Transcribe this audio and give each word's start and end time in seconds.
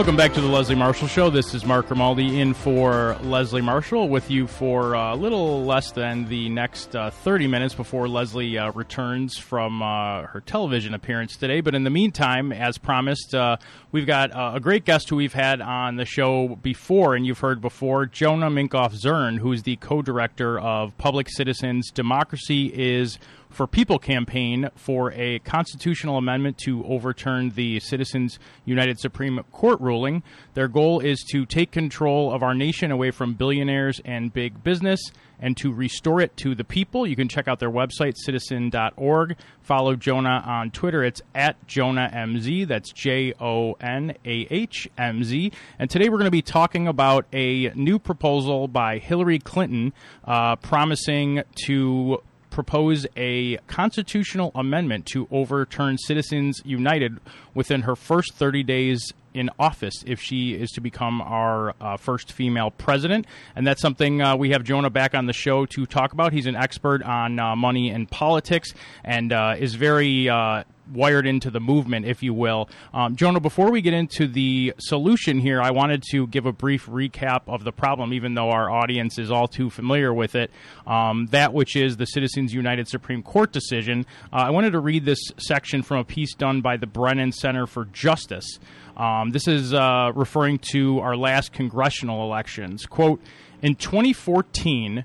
Welcome 0.00 0.16
back 0.16 0.32
to 0.32 0.40
the 0.40 0.48
Leslie 0.48 0.76
Marshall 0.76 1.08
Show. 1.08 1.28
This 1.28 1.52
is 1.52 1.66
Mark 1.66 1.88
Grimaldi 1.88 2.40
in 2.40 2.54
for 2.54 3.18
Leslie 3.20 3.60
Marshall 3.60 4.08
with 4.08 4.30
you 4.30 4.46
for 4.46 4.96
uh, 4.96 5.14
a 5.14 5.14
little 5.14 5.66
less 5.66 5.92
than 5.92 6.26
the 6.26 6.48
next 6.48 6.96
uh, 6.96 7.10
30 7.10 7.46
minutes 7.48 7.74
before 7.74 8.08
Leslie 8.08 8.56
uh, 8.56 8.72
returns 8.72 9.36
from 9.36 9.82
uh, 9.82 10.22
her 10.22 10.42
television 10.46 10.94
appearance 10.94 11.36
today. 11.36 11.60
But 11.60 11.74
in 11.74 11.84
the 11.84 11.90
meantime, 11.90 12.50
as 12.50 12.78
promised, 12.78 13.34
uh, 13.34 13.58
we've 13.92 14.06
got 14.06 14.32
uh, 14.32 14.52
a 14.54 14.60
great 14.60 14.86
guest 14.86 15.10
who 15.10 15.16
we've 15.16 15.34
had 15.34 15.60
on 15.60 15.96
the 15.96 16.06
show 16.06 16.56
before, 16.62 17.14
and 17.14 17.26
you've 17.26 17.40
heard 17.40 17.60
before, 17.60 18.06
Jonah 18.06 18.48
Minkoff 18.48 18.98
Zern, 18.98 19.38
who's 19.38 19.64
the 19.64 19.76
co 19.76 20.00
director 20.00 20.58
of 20.58 20.96
Public 20.96 21.28
Citizens 21.28 21.90
Democracy 21.90 22.72
is 22.74 23.18
for 23.50 23.66
People 23.66 23.98
campaign 23.98 24.70
for 24.74 25.12
a 25.12 25.38
constitutional 25.40 26.16
amendment 26.16 26.58
to 26.58 26.84
overturn 26.86 27.50
the 27.50 27.80
Citizens 27.80 28.38
United 28.64 28.98
Supreme 28.98 29.42
Court 29.52 29.80
ruling. 29.80 30.22
Their 30.54 30.68
goal 30.68 31.00
is 31.00 31.24
to 31.32 31.44
take 31.46 31.70
control 31.70 32.32
of 32.32 32.42
our 32.42 32.54
nation 32.54 32.90
away 32.90 33.10
from 33.10 33.34
billionaires 33.34 34.00
and 34.04 34.32
big 34.32 34.62
business 34.62 35.00
and 35.40 35.56
to 35.56 35.72
restore 35.72 36.20
it 36.20 36.36
to 36.36 36.54
the 36.54 36.64
people. 36.64 37.06
You 37.06 37.16
can 37.16 37.28
check 37.28 37.48
out 37.48 37.58
their 37.58 37.70
website, 37.70 38.14
citizen.org. 38.16 39.36
Follow 39.62 39.96
Jonah 39.96 40.42
on 40.46 40.70
Twitter. 40.70 41.02
It's 41.02 41.22
at 41.34 41.66
JonahMZ. 41.66 42.68
That's 42.68 42.92
J 42.92 43.32
O 43.40 43.72
N 43.80 44.14
A 44.24 44.46
H 44.50 44.88
M 44.98 45.24
Z. 45.24 45.52
And 45.78 45.88
today 45.90 46.08
we're 46.08 46.18
going 46.18 46.26
to 46.26 46.30
be 46.30 46.42
talking 46.42 46.86
about 46.86 47.26
a 47.32 47.70
new 47.74 47.98
proposal 47.98 48.68
by 48.68 48.98
Hillary 48.98 49.38
Clinton 49.38 49.92
uh, 50.24 50.56
promising 50.56 51.42
to 51.66 52.22
propose 52.50 53.06
a 53.16 53.56
constitutional 53.66 54.50
amendment 54.54 55.06
to 55.06 55.28
overturn 55.30 55.98
Citizens 55.98 56.60
United 56.64 57.18
within 57.54 57.82
her 57.82 57.96
first 57.96 58.34
30 58.34 58.62
days 58.62 59.12
in 59.32 59.48
office 59.58 60.02
if 60.06 60.20
she 60.20 60.54
is 60.54 60.70
to 60.70 60.80
become 60.80 61.20
our 61.22 61.74
uh, 61.80 61.96
first 61.96 62.32
female 62.32 62.70
president. 62.70 63.26
And 63.54 63.66
that's 63.66 63.80
something 63.80 64.20
uh, 64.20 64.36
we 64.36 64.50
have 64.50 64.64
Jonah 64.64 64.90
back 64.90 65.14
on 65.14 65.26
the 65.26 65.32
show 65.32 65.66
to 65.66 65.86
talk 65.86 66.12
about. 66.12 66.32
He's 66.32 66.46
an 66.46 66.56
expert 66.56 67.02
on 67.02 67.38
uh, 67.38 67.54
money 67.56 67.90
and 67.90 68.10
politics 68.10 68.72
and 69.04 69.32
uh, 69.32 69.54
is 69.58 69.74
very 69.74 70.28
uh, 70.28 70.64
wired 70.90 71.26
into 71.26 71.50
the 71.50 71.60
movement, 71.60 72.06
if 72.06 72.22
you 72.22 72.34
will. 72.34 72.68
Um, 72.92 73.16
Jonah, 73.16 73.40
before 73.40 73.70
we 73.70 73.80
get 73.80 73.94
into 73.94 74.26
the 74.26 74.74
solution 74.78 75.38
here, 75.38 75.60
I 75.60 75.70
wanted 75.70 76.02
to 76.10 76.26
give 76.26 76.46
a 76.46 76.52
brief 76.52 76.86
recap 76.86 77.42
of 77.46 77.64
the 77.64 77.72
problem, 77.72 78.12
even 78.12 78.34
though 78.34 78.50
our 78.50 78.70
audience 78.70 79.18
is 79.18 79.30
all 79.30 79.48
too 79.48 79.70
familiar 79.70 80.12
with 80.12 80.34
it. 80.34 80.50
Um, 80.86 81.26
that 81.30 81.52
which 81.52 81.76
is 81.76 81.96
the 81.96 82.06
Citizens 82.06 82.52
United 82.52 82.88
Supreme 82.88 83.22
Court 83.22 83.52
decision. 83.52 84.06
Uh, 84.32 84.36
I 84.36 84.50
wanted 84.50 84.72
to 84.72 84.80
read 84.80 85.04
this 85.04 85.20
section 85.38 85.82
from 85.82 85.98
a 85.98 86.04
piece 86.04 86.34
done 86.34 86.60
by 86.60 86.76
the 86.76 86.86
Brennan 86.86 87.32
Center 87.32 87.66
for 87.66 87.86
Justice. 87.86 88.58
Um, 88.96 89.30
this 89.30 89.48
is 89.48 89.72
uh, 89.72 90.12
referring 90.14 90.58
to 90.72 91.00
our 91.00 91.16
last 91.16 91.52
congressional 91.52 92.22
elections. 92.24 92.86
Quote, 92.86 93.20
in 93.62 93.74
2014, 93.74 95.04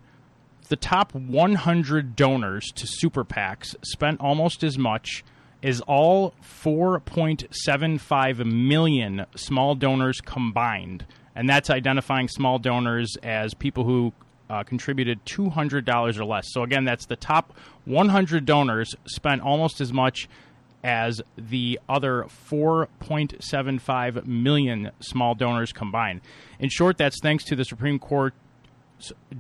the 0.68 0.76
top 0.76 1.14
100 1.14 2.16
donors 2.16 2.72
to 2.76 2.88
super 2.88 3.24
PACs 3.24 3.76
spent 3.84 4.20
almost 4.20 4.64
as 4.64 4.78
much 4.78 5.24
is 5.66 5.82
all 5.82 6.34
4.75 6.44 8.46
million 8.46 9.26
small 9.36 9.74
donors 9.74 10.22
combined. 10.22 11.08
And 11.36 11.50
that's 11.50 11.72
identifying 11.72 12.28
small 12.28 12.60
donors 12.60 13.18
as 13.24 13.56
people 13.56 13.84
who 13.84 14.14
uh, 14.48 14.62
contributed 14.62 15.26
$200 15.26 16.20
or 16.20 16.26
less. 16.26 16.46
So, 16.52 16.62
again, 16.62 16.86
that's 16.86 17.08
the 17.08 17.16
top 17.16 17.52
100 17.86 18.46
donors 18.46 18.94
spent 19.08 19.42
almost 19.42 19.82
as 19.82 19.92
much 19.92 20.30
as 20.84 21.20
the 21.36 21.80
other 21.90 22.28
4.75 22.52 24.28
million 24.28 24.92
small 25.00 25.34
donors 25.34 25.74
combined. 25.74 26.22
In 26.60 26.70
short, 26.70 27.00
that's 27.00 27.20
thanks 27.24 27.44
to 27.46 27.56
the 27.56 27.66
Supreme 27.66 27.98
Court 27.98 28.36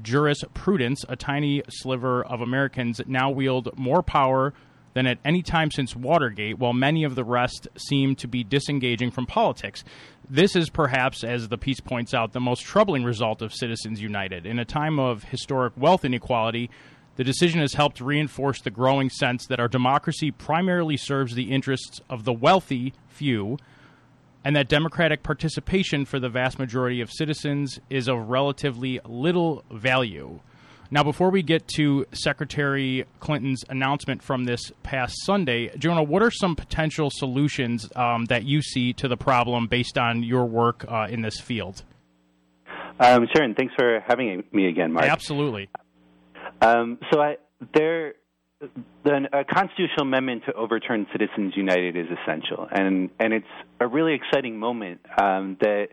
jurisprudence, 0.01 1.05
a 1.07 1.15
tiny 1.15 1.61
sliver 1.69 2.25
of 2.25 2.41
Americans 2.41 2.99
now 3.05 3.29
wield 3.29 3.77
more 3.77 4.01
power 4.01 4.55
than 4.95 5.05
at 5.05 5.19
any 5.23 5.43
time 5.43 5.69
since 5.69 5.95
Watergate, 5.95 6.57
while 6.57 6.73
many 6.73 7.03
of 7.03 7.15
the 7.15 7.23
rest 7.23 7.67
seem 7.77 8.15
to 8.15 8.27
be 8.27 8.43
disengaging 8.43 9.11
from 9.11 9.27
politics. 9.27 9.83
This 10.27 10.55
is 10.55 10.69
perhaps, 10.69 11.23
as 11.23 11.49
the 11.49 11.57
piece 11.57 11.81
points 11.81 12.13
out, 12.13 12.31
the 12.31 12.39
most 12.39 12.61
troubling 12.61 13.03
result 13.03 13.41
of 13.41 13.53
Citizens 13.53 14.01
United. 14.01 14.45
In 14.45 14.57
a 14.57 14.65
time 14.65 14.97
of 14.97 15.25
historic 15.25 15.73
wealth 15.77 16.05
inequality, 16.05 16.71
the 17.17 17.25
decision 17.25 17.59
has 17.59 17.73
helped 17.73 17.99
reinforce 17.99 18.61
the 18.61 18.71
growing 18.71 19.09
sense 19.09 19.45
that 19.47 19.59
our 19.59 19.67
democracy 19.67 20.31
primarily 20.31 20.97
serves 20.97 21.35
the 21.35 21.51
interests 21.51 21.99
of 22.09 22.23
the 22.23 22.33
wealthy 22.33 22.93
few, 23.09 23.57
and 24.45 24.55
that 24.55 24.69
democratic 24.69 25.23
participation 25.23 26.05
for 26.05 26.19
the 26.19 26.29
vast 26.29 26.57
majority 26.57 27.01
of 27.01 27.11
citizens 27.11 27.79
is 27.89 28.07
of 28.07 28.29
relatively 28.29 29.01
little 29.05 29.65
value. 29.69 30.39
Now, 30.91 31.03
before 31.03 31.29
we 31.29 31.41
get 31.41 31.67
to 31.75 32.05
Secretary 32.13 33.05
Clinton's 33.19 33.63
announcement 33.69 34.21
from 34.21 34.45
this 34.45 34.71
past 34.83 35.15
Sunday, 35.23 35.75
Jonah, 35.77 36.03
what 36.03 36.21
are 36.21 36.31
some 36.31 36.55
potential 36.55 37.09
solutions 37.11 37.89
um, 37.95 38.25
that 38.25 38.43
you 38.43 38.61
see 38.61 38.93
to 38.93 39.07
the 39.07 39.17
problem 39.17 39.67
based 39.67 39.97
on 39.97 40.23
your 40.23 40.45
work 40.45 40.85
uh, 40.87 41.07
in 41.09 41.21
this 41.21 41.39
field? 41.39 41.83
Um, 42.99 43.27
sure, 43.35 43.43
and 43.43 43.57
thanks 43.57 43.73
for 43.77 44.01
having 44.07 44.43
me 44.51 44.67
again, 44.67 44.93
Mark. 44.93 45.05
Absolutely. 45.07 45.69
Um, 46.61 46.99
so, 47.11 47.19
I, 47.19 47.37
there, 47.73 48.13
the, 49.03 49.27
a 49.33 49.43
constitutional 49.43 50.03
amendment 50.03 50.43
to 50.47 50.53
overturn 50.53 51.05
Citizens 51.11 51.53
United 51.57 51.97
is 51.97 52.05
essential, 52.21 52.67
and 52.71 53.09
and 53.19 53.33
it's 53.33 53.45
a 53.81 53.87
really 53.87 54.13
exciting 54.13 54.57
moment 54.57 55.01
um, 55.21 55.57
that 55.59 55.87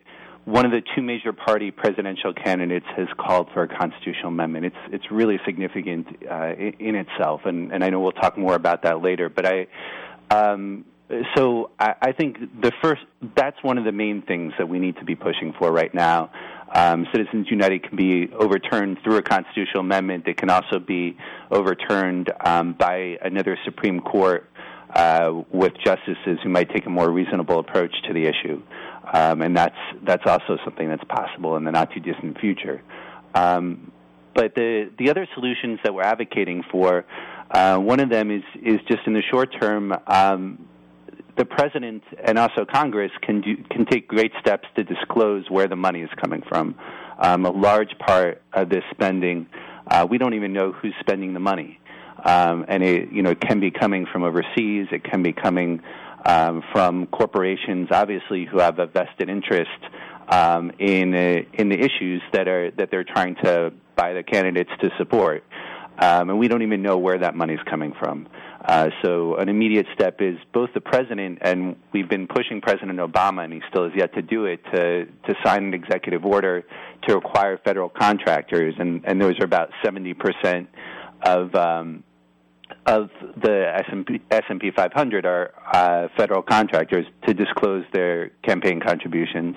one 0.45 0.67
of 0.67 0.73
the 0.73 0.83
two 0.95 1.03
major 1.03 1.33
party 1.33 1.71
presidential 1.71 2.33
candidates 2.33 2.87
has 2.97 3.07
called 3.17 3.49
for 3.55 3.63
a 3.63 3.69
constitutional 3.69 4.29
amendment. 4.29 4.67
It's 4.67 4.77
it's 4.91 5.11
really 5.11 5.39
significant 5.45 6.09
uh, 6.29 6.55
in, 6.57 6.97
itself, 6.97 7.43
and, 7.45 7.73
and 7.73 7.85
I 7.85 7.91
know 7.91 8.01
we'll 8.01 8.13
talk 8.13 8.37
more 8.37 8.55
about 8.55 8.83
that 8.83 9.03
later. 9.03 9.29
But 9.29 9.47
I, 9.47 9.67
um, 10.31 10.85
so 11.37 11.71
I, 11.79 11.95
I 12.03 12.13
think 12.13 12.39
the 12.61 12.73
first 12.83 13.03
that's 13.37 13.63
one 13.63 13.79
of 13.79 13.85
the 13.85 13.93
main 13.93 14.23
things 14.23 14.53
that 14.59 14.69
we 14.69 14.81
need 14.81 14.97
to 14.97 15.05
be 15.05 15.15
pushing 15.15 15.55
for 15.59 15.71
right 15.71 15.95
now. 15.95 16.31
Um, 16.75 17.07
Citizens 17.13 17.49
United 17.51 17.87
can 17.87 17.97
be 17.97 18.33
overturned 18.33 18.99
through 19.05 19.19
a 19.19 19.23
constitutional 19.23 19.81
amendment. 19.81 20.27
It 20.27 20.39
can 20.39 20.49
also 20.49 20.79
be 20.79 21.19
overturned 21.51 22.33
um, 22.45 22.73
by 22.73 23.19
another 23.23 23.59
Supreme 23.65 24.01
Court 24.01 24.49
uh, 24.95 25.43
with 25.51 25.75
justices 25.85 26.39
who 26.43 26.49
might 26.49 26.71
take 26.71 26.87
a 26.87 26.91
more 26.91 27.11
reasonable 27.11 27.59
approach 27.59 27.95
to 28.09 28.15
the 28.15 28.25
issue 28.25 28.63
um, 29.13 29.43
and 29.43 29.57
that's 29.57 29.77
that's 30.05 30.25
also 30.27 30.59
something 30.65 30.89
that's 30.89 31.05
possible 31.05 31.57
in 31.57 31.65
the 31.65 31.71
not 31.71 31.93
too 31.93 32.01
distant 32.01 32.41
future. 32.41 32.83
Um, 33.35 33.93
but 34.35 34.55
the 34.55 34.91
the 34.99 35.11
other 35.11 35.29
solutions 35.35 35.79
that 35.85 35.95
we're 35.95 36.03
advocating 36.03 36.65
for, 36.71 37.05
uh, 37.51 37.77
one 37.77 38.01
of 38.01 38.09
them 38.09 38.31
is 38.31 38.43
is 38.63 38.81
just 38.89 39.01
in 39.07 39.13
the 39.13 39.23
short 39.31 39.55
term. 39.61 39.93
Um, 40.07 40.67
the 41.37 41.45
president 41.45 42.03
and 42.23 42.39
also 42.39 42.65
Congress 42.65 43.11
can 43.23 43.41
do, 43.41 43.57
can 43.71 43.87
take 43.87 44.07
great 44.07 44.33
steps 44.41 44.69
to 44.77 44.85
disclose 44.85 45.49
where 45.49 45.67
the 45.67 45.77
money 45.77 46.01
is 46.01 46.11
coming 46.23 46.43
from. 46.47 46.75
Um, 47.19 47.47
a 47.47 47.51
large 47.51 47.97
part 47.99 48.43
of 48.53 48.69
this 48.69 48.83
spending, 48.91 49.47
uh, 49.87 50.07
we 50.09 50.19
don't 50.19 50.35
even 50.35 50.53
know 50.53 50.73
who's 50.73 50.95
spending 51.01 51.33
the 51.33 51.41
money, 51.41 51.79
um, 52.25 52.65
and 52.69 52.83
it 52.83 53.13
you 53.13 53.23
know 53.23 53.31
it 53.31 53.41
can 53.41 53.61
be 53.61 53.71
coming 53.71 54.07
from 54.11 54.23
overseas. 54.25 54.89
It 54.91 55.05
can 55.05 55.23
be 55.23 55.33
coming 55.33 55.83
um, 56.25 56.63
from 56.73 57.07
corporations, 57.07 57.89
obviously, 57.91 58.45
who 58.45 58.59
have 58.59 58.79
a 58.79 58.87
vested 58.87 59.29
interest 59.29 59.71
um, 60.29 60.71
in 60.79 61.15
uh, 61.15 61.43
in 61.55 61.69
the 61.69 61.79
issues 61.79 62.23
that 62.33 62.49
are 62.49 62.71
that 62.73 62.91
they're 62.91 63.05
trying 63.05 63.37
to 63.43 63.73
buy 63.97 64.13
the 64.13 64.23
candidates 64.23 64.71
to 64.81 64.91
support, 64.99 65.45
um, 65.99 66.31
and 66.31 66.39
we 66.39 66.49
don't 66.49 66.63
even 66.63 66.83
know 66.83 66.99
where 66.99 67.19
that 67.19 67.35
money 67.35 67.55
is 67.55 67.61
coming 67.69 67.93
from. 67.99 68.29
Uh, 68.65 68.91
so, 69.05 69.35
an 69.37 69.49
immediate 69.49 69.87
step 69.93 70.21
is 70.21 70.37
both 70.55 70.71
the 70.73 70.81
president 70.81 71.39
and 71.43 71.75
we've 71.93 72.09
been 72.09 72.29
pushing 72.29 72.61
President 72.61 73.01
Obama, 73.01 73.43
and 73.45 73.53
he 73.53 73.61
still 73.69 73.85
has 73.85 73.93
yet 73.97 74.15
to 74.15 74.23
do 74.23 74.45
it, 74.45 74.61
to 74.73 75.05
to 75.05 75.35
sign 75.45 75.65
an 75.65 75.75
executive 75.75 76.25
order 76.25 76.65
to 77.09 77.15
require 77.15 77.59
federal 77.65 77.89
contractors, 77.89 78.75
and 78.79 79.03
and 79.05 79.21
those 79.21 79.39
are 79.41 79.45
about 79.45 79.71
seventy 79.85 80.15
percent 80.15 80.69
of 81.25 81.55
um, 81.57 82.05
of 82.87 83.11
the 83.41 83.73
S&P, 83.89 84.21
S&P 84.31 84.71
500 84.71 85.27
are 85.27 85.53
uh, 85.73 86.09
federal 86.17 86.43
contractors 86.43 87.07
to 87.27 87.35
disclose 87.35 87.85
their 87.93 88.31
campaign 88.45 88.81
contributions. 88.81 89.57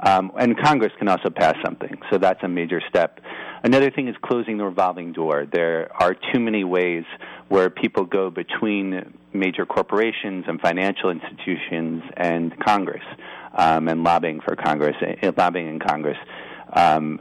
Um, 0.00 0.30
and 0.38 0.58
Congress 0.58 0.92
can 0.98 1.08
also 1.08 1.30
pass 1.30 1.54
something, 1.64 1.96
so 2.10 2.18
that's 2.18 2.42
a 2.42 2.48
major 2.48 2.82
step. 2.88 3.20
Another 3.64 3.90
thing 3.90 4.08
is 4.08 4.14
closing 4.22 4.58
the 4.58 4.64
revolving 4.64 5.12
door. 5.12 5.46
There 5.50 5.90
are 5.92 6.14
too 6.14 6.38
many 6.38 6.64
ways 6.64 7.04
where 7.48 7.70
people 7.70 8.04
go 8.04 8.28
between 8.30 9.14
major 9.32 9.64
corporations 9.64 10.44
and 10.48 10.60
financial 10.60 11.10
institutions 11.10 12.02
and 12.16 12.52
Congress, 12.62 13.02
um, 13.54 13.88
and 13.88 14.04
lobbying 14.04 14.40
for 14.40 14.54
Congress, 14.54 14.96
uh, 15.00 15.32
lobbying 15.36 15.68
in 15.68 15.78
Congress, 15.78 16.18
um, 16.72 17.20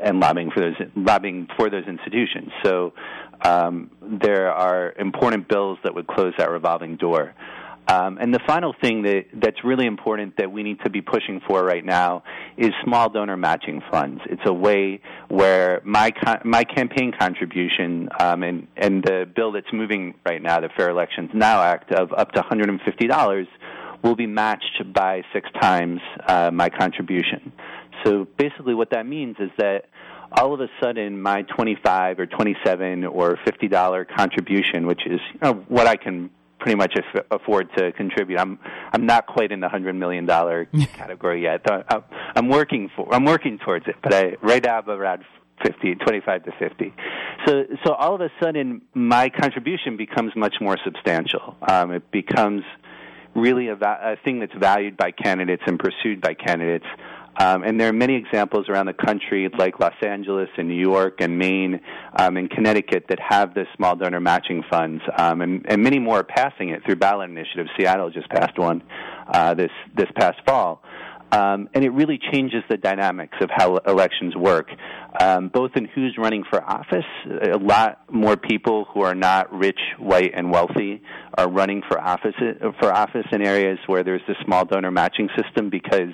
and 0.00 0.20
lobbying 0.20 0.50
for 0.50 0.60
those 0.60 0.88
lobbying 0.94 1.48
for 1.56 1.70
those 1.70 1.86
institutions. 1.86 2.50
So 2.64 2.92
um, 3.44 3.90
there 4.00 4.52
are 4.52 4.92
important 4.98 5.48
bills 5.48 5.78
that 5.84 5.94
would 5.94 6.06
close 6.06 6.34
that 6.38 6.50
revolving 6.50 6.96
door. 6.96 7.34
Um, 7.88 8.18
and 8.20 8.32
the 8.32 8.38
final 8.46 8.74
thing 8.80 9.02
that, 9.02 9.24
that's 9.34 9.64
really 9.64 9.86
important 9.86 10.36
that 10.36 10.52
we 10.52 10.62
need 10.62 10.78
to 10.84 10.90
be 10.90 11.02
pushing 11.02 11.40
for 11.46 11.64
right 11.64 11.84
now 11.84 12.22
is 12.56 12.70
small 12.84 13.10
donor 13.10 13.36
matching 13.36 13.82
funds. 13.90 14.20
It's 14.26 14.42
a 14.46 14.52
way 14.52 15.00
where 15.28 15.82
my 15.84 16.12
my 16.44 16.62
campaign 16.62 17.12
contribution 17.18 18.08
um, 18.20 18.44
and 18.44 18.68
and 18.76 19.02
the 19.02 19.28
bill 19.34 19.50
that's 19.50 19.72
moving 19.72 20.14
right 20.24 20.40
now, 20.40 20.60
the 20.60 20.68
Fair 20.76 20.90
Elections 20.90 21.30
Now 21.34 21.60
Act, 21.60 21.92
of 21.92 22.12
up 22.12 22.30
to 22.32 22.40
150 22.40 23.06
dollars, 23.08 23.48
will 24.04 24.16
be 24.16 24.28
matched 24.28 24.80
by 24.94 25.22
six 25.32 25.50
times 25.60 26.00
uh, 26.28 26.52
my 26.52 26.68
contribution. 26.68 27.52
So 28.04 28.26
basically, 28.38 28.74
what 28.74 28.90
that 28.90 29.06
means 29.06 29.36
is 29.38 29.50
that 29.58 29.86
all 30.32 30.54
of 30.54 30.60
a 30.60 30.68
sudden 30.80 31.20
my 31.20 31.42
25 31.42 32.18
or 32.18 32.26
27 32.26 33.04
or 33.04 33.38
50 33.44 33.68
dollar 33.68 34.04
contribution, 34.04 34.86
which 34.86 35.06
is 35.06 35.20
you 35.34 35.40
know, 35.42 35.52
what 35.68 35.86
I 35.86 35.96
can 35.96 36.30
pretty 36.58 36.76
much 36.76 36.94
afford 37.30 37.68
to 37.76 37.92
contribute. 37.92 38.38
I'm 38.38 38.58
I'm 38.92 39.04
not 39.04 39.26
quite 39.26 39.52
in 39.52 39.60
the 39.60 39.68
hundred 39.68 39.94
million 39.94 40.26
dollar 40.26 40.64
category 40.94 41.42
yet. 41.42 41.66
I'm 42.36 42.48
working 42.48 42.90
for 42.94 43.12
I'm 43.12 43.24
working 43.24 43.58
towards 43.58 43.86
it, 43.88 43.96
but 44.02 44.14
I 44.14 44.36
right 44.42 44.62
now 44.62 44.78
I'm 44.78 44.88
around 44.88 45.24
50, 45.64 45.96
25 45.96 46.44
to 46.44 46.52
50. 46.58 46.94
So 47.46 47.64
so 47.84 47.92
all 47.94 48.14
of 48.14 48.20
a 48.20 48.30
sudden 48.40 48.82
my 48.94 49.28
contribution 49.28 49.96
becomes 49.96 50.32
much 50.36 50.54
more 50.60 50.78
substantial. 50.84 51.56
Um, 51.68 51.92
it 51.92 52.10
becomes 52.10 52.62
really 53.34 53.68
a, 53.68 53.76
va- 53.76 54.00
a 54.02 54.16
thing 54.24 54.40
that's 54.40 54.54
valued 54.58 54.96
by 54.96 55.10
candidates 55.10 55.62
and 55.66 55.78
pursued 55.78 56.20
by 56.20 56.34
candidates. 56.34 56.86
Um, 57.36 57.62
and 57.62 57.80
there 57.80 57.88
are 57.88 57.94
many 57.94 58.16
examples 58.16 58.68
around 58.68 58.86
the 58.86 58.92
country, 58.92 59.48
like 59.58 59.80
Los 59.80 59.94
Angeles 60.04 60.48
and 60.58 60.68
New 60.68 60.80
York 60.80 61.20
and 61.20 61.38
Maine 61.38 61.80
um, 62.18 62.36
and 62.36 62.50
Connecticut, 62.50 63.06
that 63.08 63.18
have 63.26 63.54
the 63.54 63.64
small 63.76 63.96
donor 63.96 64.20
matching 64.20 64.62
funds, 64.70 65.02
um, 65.16 65.40
and, 65.40 65.64
and 65.68 65.82
many 65.82 65.98
more 65.98 66.20
are 66.20 66.24
passing 66.24 66.68
it 66.70 66.84
through 66.84 66.96
ballot 66.96 67.30
initiatives. 67.30 67.70
Seattle 67.78 68.10
just 68.10 68.28
passed 68.28 68.58
one 68.58 68.82
uh, 69.28 69.54
this 69.54 69.70
this 69.96 70.08
past 70.16 70.38
fall. 70.46 70.82
Um, 71.32 71.70
and 71.72 71.82
it 71.82 71.88
really 71.90 72.20
changes 72.30 72.62
the 72.68 72.76
dynamics 72.76 73.38
of 73.40 73.48
how 73.50 73.78
elections 73.78 74.36
work, 74.36 74.68
um, 75.18 75.48
both 75.48 75.70
in 75.76 75.86
who's 75.86 76.14
running 76.18 76.44
for 76.50 76.62
office. 76.62 77.06
A 77.24 77.56
lot 77.56 78.00
more 78.12 78.36
people 78.36 78.84
who 78.92 79.00
are 79.00 79.14
not 79.14 79.50
rich, 79.50 79.80
white, 79.98 80.32
and 80.34 80.50
wealthy 80.50 81.00
are 81.38 81.48
running 81.48 81.80
for 81.88 81.98
office 81.98 82.34
for 82.78 82.92
office 82.92 83.24
in 83.32 83.40
areas 83.40 83.78
where 83.86 84.04
there's 84.04 84.20
the 84.28 84.34
small 84.44 84.66
donor 84.66 84.90
matching 84.90 85.30
system 85.40 85.70
because 85.70 86.12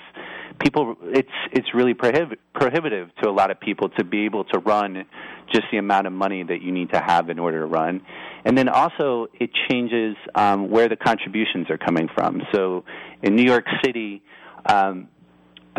people 0.59 0.97
it's 1.03 1.29
it's 1.53 1.75
really 1.75 1.95
prohib- 1.95 2.37
prohibitive 2.55 3.11
to 3.23 3.29
a 3.29 3.33
lot 3.33 3.51
of 3.51 3.61
people 3.61 3.89
to 3.91 4.05
be 4.05 4.25
able 4.25 4.45
to 4.45 4.59
run 4.59 5.05
just 5.53 5.65
the 5.71 5.79
amount 5.79 6.07
of 6.07 6.13
money 6.13 6.43
that 6.43 6.63
you 6.63 6.73
need 6.73 6.91
to 6.93 7.01
have 7.01 7.31
in 7.31 7.39
order 7.39 7.61
to 7.61 7.67
run. 7.67 8.03
And 8.45 8.57
then 8.57 8.69
also 8.69 9.29
it 9.39 9.51
changes 9.69 10.17
um, 10.35 10.71
where 10.71 10.89
the 10.89 10.97
contributions 10.97 11.71
are 11.71 11.79
coming 11.79 12.09
from. 12.15 12.43
So 12.53 12.85
in 13.23 13.37
New 13.37 13.45
York 13.45 13.67
City 13.85 14.23
um, 14.67 15.09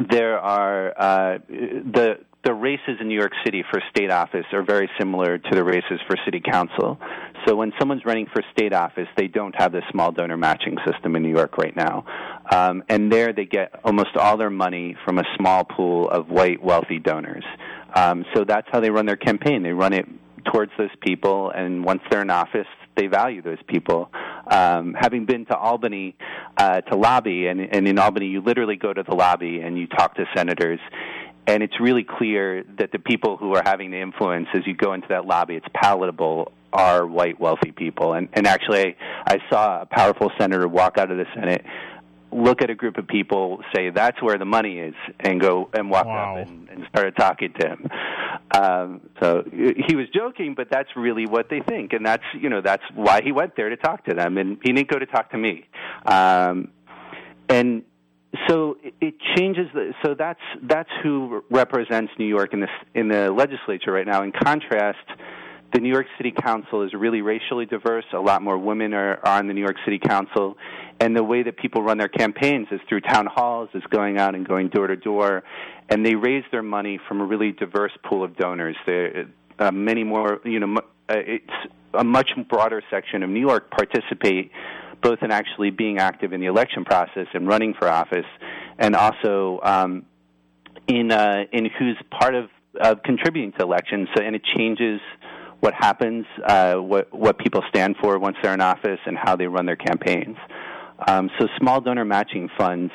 there 0.10 0.40
are 0.40 0.94
uh, 0.98 1.38
the 1.48 2.20
the 2.44 2.54
races 2.54 2.98
in 3.02 3.08
New 3.10 3.20
York 3.20 3.34
City 3.44 3.64
for 3.70 3.82
state 3.90 4.10
office 4.10 4.46
are 4.54 4.64
very 4.64 4.90
similar 4.98 5.38
to 5.38 5.56
the 5.56 5.64
races 5.64 6.00
for 6.08 6.16
city 6.24 6.40
council. 6.40 6.98
So 7.46 7.56
when 7.56 7.74
someone's 7.78 8.06
running 8.06 8.28
for 8.32 8.42
state 8.54 8.72
office, 8.74 9.08
they 9.18 9.28
don't 9.28 9.54
have 9.58 9.74
the 9.74 9.82
small 9.92 10.12
donor 10.12 10.38
matching 10.38 10.78
system 10.90 11.16
in 11.16 11.24
New 11.24 11.36
York 11.36 11.58
right 11.58 11.76
now. 11.76 12.06
Um, 12.50 12.84
and 12.88 13.12
there 13.12 13.34
they 13.34 13.46
get 13.46 13.82
almost 13.84 14.16
all 14.16 14.38
their 14.38 14.50
money 14.50 14.96
from 15.06 15.20
a 15.20 15.24
small 15.38 15.66
pool 15.66 16.10
of 16.10 16.30
white, 16.30 16.64
wealthy 16.64 17.00
donors. 17.00 17.44
Um, 17.94 18.26
so 18.34 18.46
that's 18.46 18.68
how 18.72 18.80
they 18.80 18.90
run 18.90 19.06
their 19.06 19.18
campaign. 19.18 19.64
They 19.64 19.74
run 19.74 19.94
it 19.94 20.08
towards 20.52 20.72
those 20.78 20.90
people, 21.02 21.52
and 21.54 21.84
once 21.84 22.02
they're 22.10 22.22
in 22.22 22.30
office, 22.30 22.68
they 22.96 23.08
value 23.08 23.42
those 23.42 23.62
people. 23.68 24.12
Um, 24.50 24.96
having 24.98 25.26
been 25.26 25.46
to 25.46 25.56
Albany 25.56 26.16
uh, 26.58 26.82
to 26.82 26.96
lobby, 26.98 27.48
and, 27.48 27.62
and 27.62 27.88
in 27.88 27.98
Albany, 28.00 28.28
you 28.28 28.42
literally 28.42 28.76
go 28.76 28.94
to 28.94 29.04
the 29.04 29.16
lobby 29.16 29.62
and 29.62 29.78
you 29.78 29.88
talk 29.88 30.16
to 30.16 30.26
senators, 30.36 30.80
and 31.48 31.64
it's 31.64 31.80
really 31.80 32.04
clear 32.04 32.64
that 32.78 32.92
the 32.92 33.00
people 33.00 33.38
who 33.38 33.56
are 33.56 33.64
having 33.66 33.92
the 33.92 34.00
influence 34.00 34.48
as 34.54 34.66
you 34.66 34.76
go 34.76 34.94
into 34.94 35.08
that 35.10 35.26
lobby, 35.26 35.56
it's 35.56 35.68
palatable, 35.74 36.52
are 36.72 37.06
white 37.06 37.40
wealthy 37.40 37.72
people. 37.72 38.14
And, 38.14 38.30
and 38.34 38.46
actually, 38.46 38.96
I, 39.26 39.40
saw 39.50 39.82
a 39.82 39.86
powerful 39.86 40.32
senator 40.38 40.68
walk 40.68 40.98
out 40.98 41.10
of 41.10 41.18
the 41.18 41.26
Senate 41.34 41.66
look 42.32 42.62
at 42.62 42.70
a 42.70 42.76
group 42.76 42.98
of 42.98 43.08
people, 43.08 43.62
say 43.76 43.90
that's 43.90 44.22
where 44.22 44.38
the 44.38 44.46
money 44.46 44.80
is, 44.80 44.94
and 45.20 45.40
go 45.40 45.70
and 45.74 45.90
walk 45.90 46.06
wow. 46.06 46.38
up 46.38 46.48
and, 46.48 46.70
and 46.70 46.86
started 46.90 47.16
talking 47.16 47.54
to 47.60 47.68
him. 47.68 47.88
Um, 48.52 49.02
so 49.20 49.44
he 49.52 49.96
was 49.96 50.08
joking, 50.14 50.54
but 50.56 50.70
that's 50.70 50.90
really 50.96 51.26
what 51.26 51.50
they 51.50 51.62
think, 51.62 51.94
and 51.94 52.06
that's 52.06 52.24
you 52.34 52.50
know 52.50 52.62
that's 52.62 52.84
why 52.94 53.22
he 53.24 53.32
went 53.32 53.56
there 53.56 53.70
to 53.70 53.78
talk 53.78 54.06
to 54.06 54.14
them, 54.14 54.38
and 54.38 54.58
he 54.64 54.72
didn't 54.72 54.90
go 54.90 55.00
to 55.00 55.06
talk 55.06 55.32
to 55.32 55.38
me. 55.38 55.66
Um, 56.06 56.72
and 57.48 57.84
so 58.48 58.78
it 59.10 59.16
changes. 59.36 59.68
The, 59.74 59.94
so 60.06 60.14
that's 60.14 60.40
that's 60.64 60.90
who 61.02 61.44
represents 61.50 62.12
New 62.20 62.28
York 62.28 62.54
in 62.54 62.62
the 62.62 62.68
in 62.94 63.08
the 63.08 63.32
legislature 63.32 63.92
right 63.92 64.06
now. 64.06 64.24
In 64.24 64.32
contrast, 64.32 65.00
the 65.74 65.80
New 65.80 65.90
York 65.90 66.06
City 66.18 66.32
Council 66.32 66.84
is 66.84 66.94
really 66.94 67.22
racially 67.22 67.66
diverse. 67.66 68.06
A 68.14 68.20
lot 68.20 68.42
more 68.42 68.58
women 68.58 68.94
are, 68.94 69.20
are 69.24 69.40
on 69.40 69.48
the 69.48 69.54
New 69.54 69.62
York 69.62 69.78
City 69.84 70.00
Council, 70.00 70.58
and 71.00 71.16
the 71.16 71.24
way 71.24 71.42
that 71.44 71.58
people 71.58 71.82
run 71.82 71.98
their 71.98 72.08
campaigns 72.08 72.68
is 72.72 72.80
through 72.88 73.02
town 73.02 73.26
halls, 73.26 73.70
is 73.74 73.84
going 73.90 74.20
out 74.20 74.36
and 74.36 74.48
going 74.48 74.70
door 74.70 74.88
to 74.88 74.96
door, 74.96 75.44
and 75.90 76.06
they 76.06 76.16
raise 76.16 76.44
their 76.52 76.64
money 76.64 77.00
from 77.08 77.20
a 77.22 77.26
really 77.26 77.52
diverse 77.52 77.92
pool 78.04 78.24
of 78.24 78.36
donors. 78.38 78.76
There, 78.86 79.28
uh, 79.58 79.72
many 79.72 80.04
more, 80.04 80.40
you 80.46 80.60
know, 80.60 80.78
uh, 80.78 81.16
it's 81.18 81.54
a 81.96 82.04
much 82.04 82.30
broader 82.48 82.84
section 82.92 83.24
of 83.24 83.30
New 83.30 83.42
York 83.42 83.72
participate 83.72 84.52
both 85.02 85.20
in 85.22 85.32
actually 85.32 85.70
being 85.70 85.98
active 85.98 86.34
in 86.34 86.42
the 86.42 86.48
election 86.48 86.86
process 86.86 87.28
and 87.34 87.48
running 87.48 87.74
for 87.74 87.88
office, 87.88 88.26
and 88.80 88.96
also 88.96 89.60
um, 89.62 90.06
in 90.88 91.12
uh, 91.12 91.44
in 91.52 91.66
who's 91.78 91.98
part 92.10 92.34
of, 92.34 92.50
of 92.82 93.04
contributing 93.04 93.52
to 93.60 93.64
elections. 93.64 94.08
So, 94.16 94.24
and 94.24 94.36
it 94.36 94.42
changes 94.58 95.02
what 95.60 95.74
happens, 95.74 96.26
uh, 96.48 96.76
what 96.76 97.14
what 97.14 97.38
people 97.38 97.62
stand 97.70 97.98
for 98.02 98.18
once 98.18 98.38
they're 98.42 98.54
in 98.54 98.62
office, 98.62 99.00
and 99.06 99.18
how 99.18 99.36
they 99.36 99.46
run 99.46 99.66
their 99.66 99.76
campaigns. 99.76 100.38
Um, 101.08 101.30
so, 101.38 101.48
small 101.60 101.82
donor 101.82 102.06
matching 102.06 102.50
funds 102.58 102.92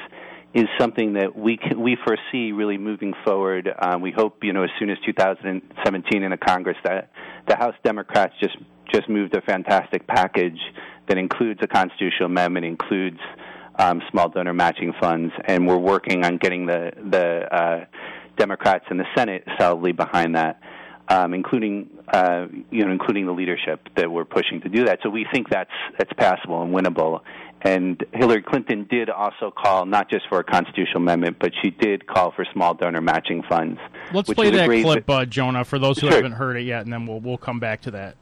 is 0.55 0.64
something 0.79 1.14
that 1.14 1.37
we 1.37 1.57
can, 1.57 1.81
we 1.81 1.97
foresee 2.05 2.53
really 2.53 2.79
moving 2.79 3.12
forward. 3.25 3.69
Um, 3.83 4.00
we 4.00 4.12
hope, 4.12 4.43
you 4.43 4.53
know, 4.53 4.62
as 4.62 4.71
soon 4.79 4.88
as 4.88 4.97
2017 5.05 6.23
in 6.23 6.31
the 6.31 6.37
Congress 6.37 6.76
that 6.85 7.11
the 7.49 7.57
House 7.57 7.75
Democrats 7.85 8.35
just 8.41 8.57
just 8.93 9.09
moved 9.09 9.37
a 9.37 9.41
fantastic 9.43 10.07
package 10.07 10.59
that 11.09 11.19
includes 11.19 11.61
a 11.62 11.67
constitutional 11.67 12.26
amendment, 12.26 12.64
includes 12.64 13.19
um, 13.76 14.02
small 14.11 14.28
donor 14.28 14.54
matching 14.54 14.93
funds, 15.00 15.33
and 15.47 15.66
we're 15.66 15.78
working 15.78 16.25
on 16.25 16.38
getting 16.38 16.66
the 16.66 16.93
the 17.11 17.54
uh, 17.54 17.85
Democrats 18.37 18.85
in 18.90 18.97
the 18.97 19.07
Senate 19.16 19.45
solidly 19.59 19.93
behind 19.93 20.35
that, 20.37 20.61
um, 21.09 21.35
including 21.35 21.90
uh, 22.12 22.47
you 22.71 22.85
know 22.85 22.93
including 22.93 23.26
the 23.26 23.33
leadership 23.33 23.88
that 23.97 24.11
we're 24.11 24.25
pushing 24.25 24.61
to 24.62 24.69
do 24.69 24.85
that. 24.85 25.00
So 25.02 25.11
we 25.11 25.26
think 25.33 25.49
that's 25.50 25.71
that's 25.99 26.12
passable 26.14 26.62
and 26.62 26.75
winnable. 26.75 27.21
And 27.62 28.04
Hillary 28.12 28.43
Clinton 28.43 28.87
did 28.90 29.09
also 29.09 29.50
call 29.50 29.87
not 29.87 30.11
just 30.11 30.28
for 30.28 30.38
a 30.38 30.45
constitutional 30.45 30.99
amendment, 30.99 31.38
but 31.40 31.52
she 31.62 31.71
did 31.71 32.07
call 32.07 32.31
for 32.31 32.45
small 32.52 32.75
donor 32.75 33.00
matching 33.00 33.43
funds. 33.49 33.81
Let's 34.12 34.31
play 34.31 34.50
that 34.50 34.66
clip, 34.66 35.09
uh, 35.09 35.25
Jonah, 35.25 35.64
for 35.64 35.78
those 35.78 35.99
who 35.99 36.09
sure. 36.09 36.16
haven't 36.16 36.33
heard 36.33 36.59
it 36.59 36.64
yet, 36.64 36.83
and 36.83 36.93
then 36.93 37.07
we'll 37.07 37.21
we'll 37.21 37.38
come 37.38 37.61
back 37.61 37.81
to 37.83 37.90
that. 37.93 38.16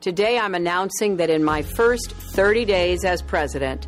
Today, 0.00 0.38
I'm 0.38 0.54
announcing 0.54 1.18
that 1.18 1.28
in 1.28 1.44
my 1.44 1.60
first 1.60 2.12
30 2.12 2.64
days 2.64 3.04
as 3.04 3.20
president, 3.20 3.86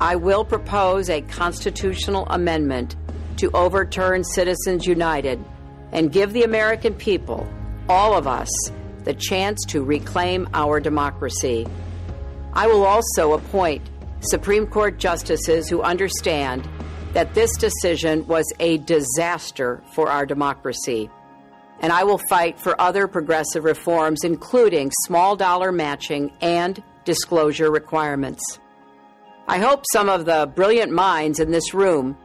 I 0.00 0.16
will 0.16 0.42
propose 0.42 1.10
a 1.10 1.20
constitutional 1.20 2.24
amendment 2.30 2.96
to 3.36 3.50
overturn 3.50 4.24
Citizens 4.24 4.86
United 4.86 5.38
and 5.92 6.10
give 6.10 6.32
the 6.32 6.44
American 6.44 6.94
people, 6.94 7.46
all 7.90 8.14
of 8.14 8.26
us, 8.26 8.48
the 9.04 9.12
chance 9.12 9.62
to 9.66 9.84
reclaim 9.84 10.48
our 10.54 10.80
democracy. 10.80 11.66
I 12.54 12.66
will 12.66 12.86
also 12.86 13.34
appoint 13.34 13.82
Supreme 14.20 14.66
Court 14.66 14.96
justices 14.96 15.68
who 15.68 15.82
understand 15.82 16.66
that 17.12 17.34
this 17.34 17.54
decision 17.58 18.26
was 18.26 18.50
a 18.60 18.78
disaster 18.78 19.82
for 19.92 20.08
our 20.08 20.24
democracy 20.24 21.10
and 21.80 21.92
I 21.92 22.04
will 22.04 22.20
fight 22.28 22.60
for 22.60 22.80
other 22.80 23.08
progressive 23.08 23.64
reforms, 23.64 24.24
including 24.24 24.90
small 25.04 25.36
dollar 25.36 25.72
matching 25.72 26.32
and 26.40 26.82
disclosure 27.04 27.70
requirements. 27.70 28.42
I 29.48 29.58
hope 29.58 29.84
some 29.92 30.08
of 30.08 30.26
the 30.26 30.50
brilliant 30.54 30.92
minds 30.92 31.40
in 31.40 31.50
this 31.50 31.74
room 31.74 32.16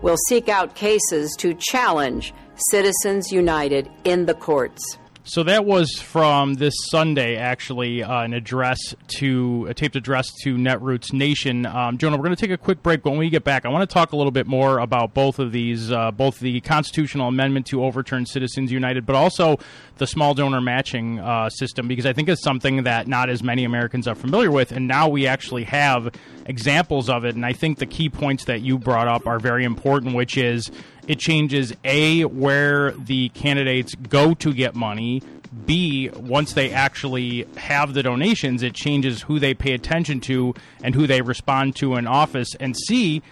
will 0.00 0.16
seek 0.28 0.48
out 0.48 0.74
cases 0.74 1.34
to 1.38 1.54
challenge 1.54 2.34
Citizens 2.70 3.30
United 3.30 3.88
in 4.04 4.26
the 4.26 4.34
courts. 4.34 4.98
So 5.24 5.44
that 5.44 5.64
was 5.64 6.00
from 6.00 6.54
this 6.54 6.74
Sunday, 6.90 7.36
actually, 7.36 8.02
uh, 8.02 8.22
an 8.22 8.34
address 8.34 8.78
to 9.18 9.66
a 9.70 9.74
taped 9.74 9.94
address 9.94 10.26
to 10.42 10.56
Netroots 10.56 11.12
Nation. 11.12 11.64
Um, 11.64 11.96
Jonah, 11.96 12.16
we're 12.16 12.24
going 12.24 12.34
to 12.34 12.40
take 12.40 12.50
a 12.50 12.58
quick 12.58 12.82
break. 12.82 13.04
but 13.04 13.10
When 13.10 13.20
we 13.20 13.30
get 13.30 13.44
back, 13.44 13.64
I 13.64 13.68
want 13.68 13.88
to 13.88 13.94
talk 13.94 14.10
a 14.10 14.16
little 14.16 14.32
bit 14.32 14.48
more 14.48 14.80
about 14.80 15.14
both 15.14 15.38
of 15.38 15.52
these, 15.52 15.92
uh, 15.92 16.10
both 16.10 16.40
the 16.40 16.60
constitutional 16.62 17.28
amendment 17.28 17.66
to 17.66 17.84
overturn 17.84 18.26
Citizens 18.26 18.72
United, 18.72 19.06
but 19.06 19.14
also 19.14 19.60
the 19.98 20.08
small 20.08 20.34
donor 20.34 20.60
matching 20.60 21.20
uh, 21.20 21.48
system, 21.50 21.86
because 21.86 22.04
I 22.04 22.12
think 22.12 22.28
it's 22.28 22.42
something 22.42 22.82
that 22.82 23.06
not 23.06 23.30
as 23.30 23.44
many 23.44 23.64
Americans 23.64 24.08
are 24.08 24.16
familiar 24.16 24.50
with, 24.50 24.72
and 24.72 24.88
now 24.88 25.08
we 25.08 25.28
actually 25.28 25.62
have 25.64 26.12
examples 26.46 27.08
of 27.08 27.24
it. 27.24 27.36
And 27.36 27.46
I 27.46 27.52
think 27.52 27.78
the 27.78 27.86
key 27.86 28.08
points 28.08 28.46
that 28.46 28.62
you 28.62 28.76
brought 28.76 29.06
up 29.06 29.28
are 29.28 29.38
very 29.38 29.64
important, 29.64 30.16
which 30.16 30.36
is 30.36 30.68
it 31.08 31.18
changes 31.18 31.72
A, 31.84 32.24
where 32.24 32.92
the 32.92 33.28
candidates 33.30 33.94
go 33.94 34.34
to 34.34 34.52
get 34.52 34.74
money. 34.74 35.22
B, 35.66 36.08
once 36.14 36.54
they 36.54 36.70
actually 36.70 37.46
have 37.56 37.92
the 37.92 38.02
donations, 38.02 38.62
it 38.62 38.74
changes 38.74 39.22
who 39.22 39.38
they 39.38 39.52
pay 39.52 39.72
attention 39.72 40.20
to 40.22 40.54
and 40.82 40.94
who 40.94 41.06
they 41.06 41.20
respond 41.20 41.76
to 41.76 41.96
in 41.96 42.06
office. 42.06 42.54
And 42.58 42.76
C, 42.76 43.22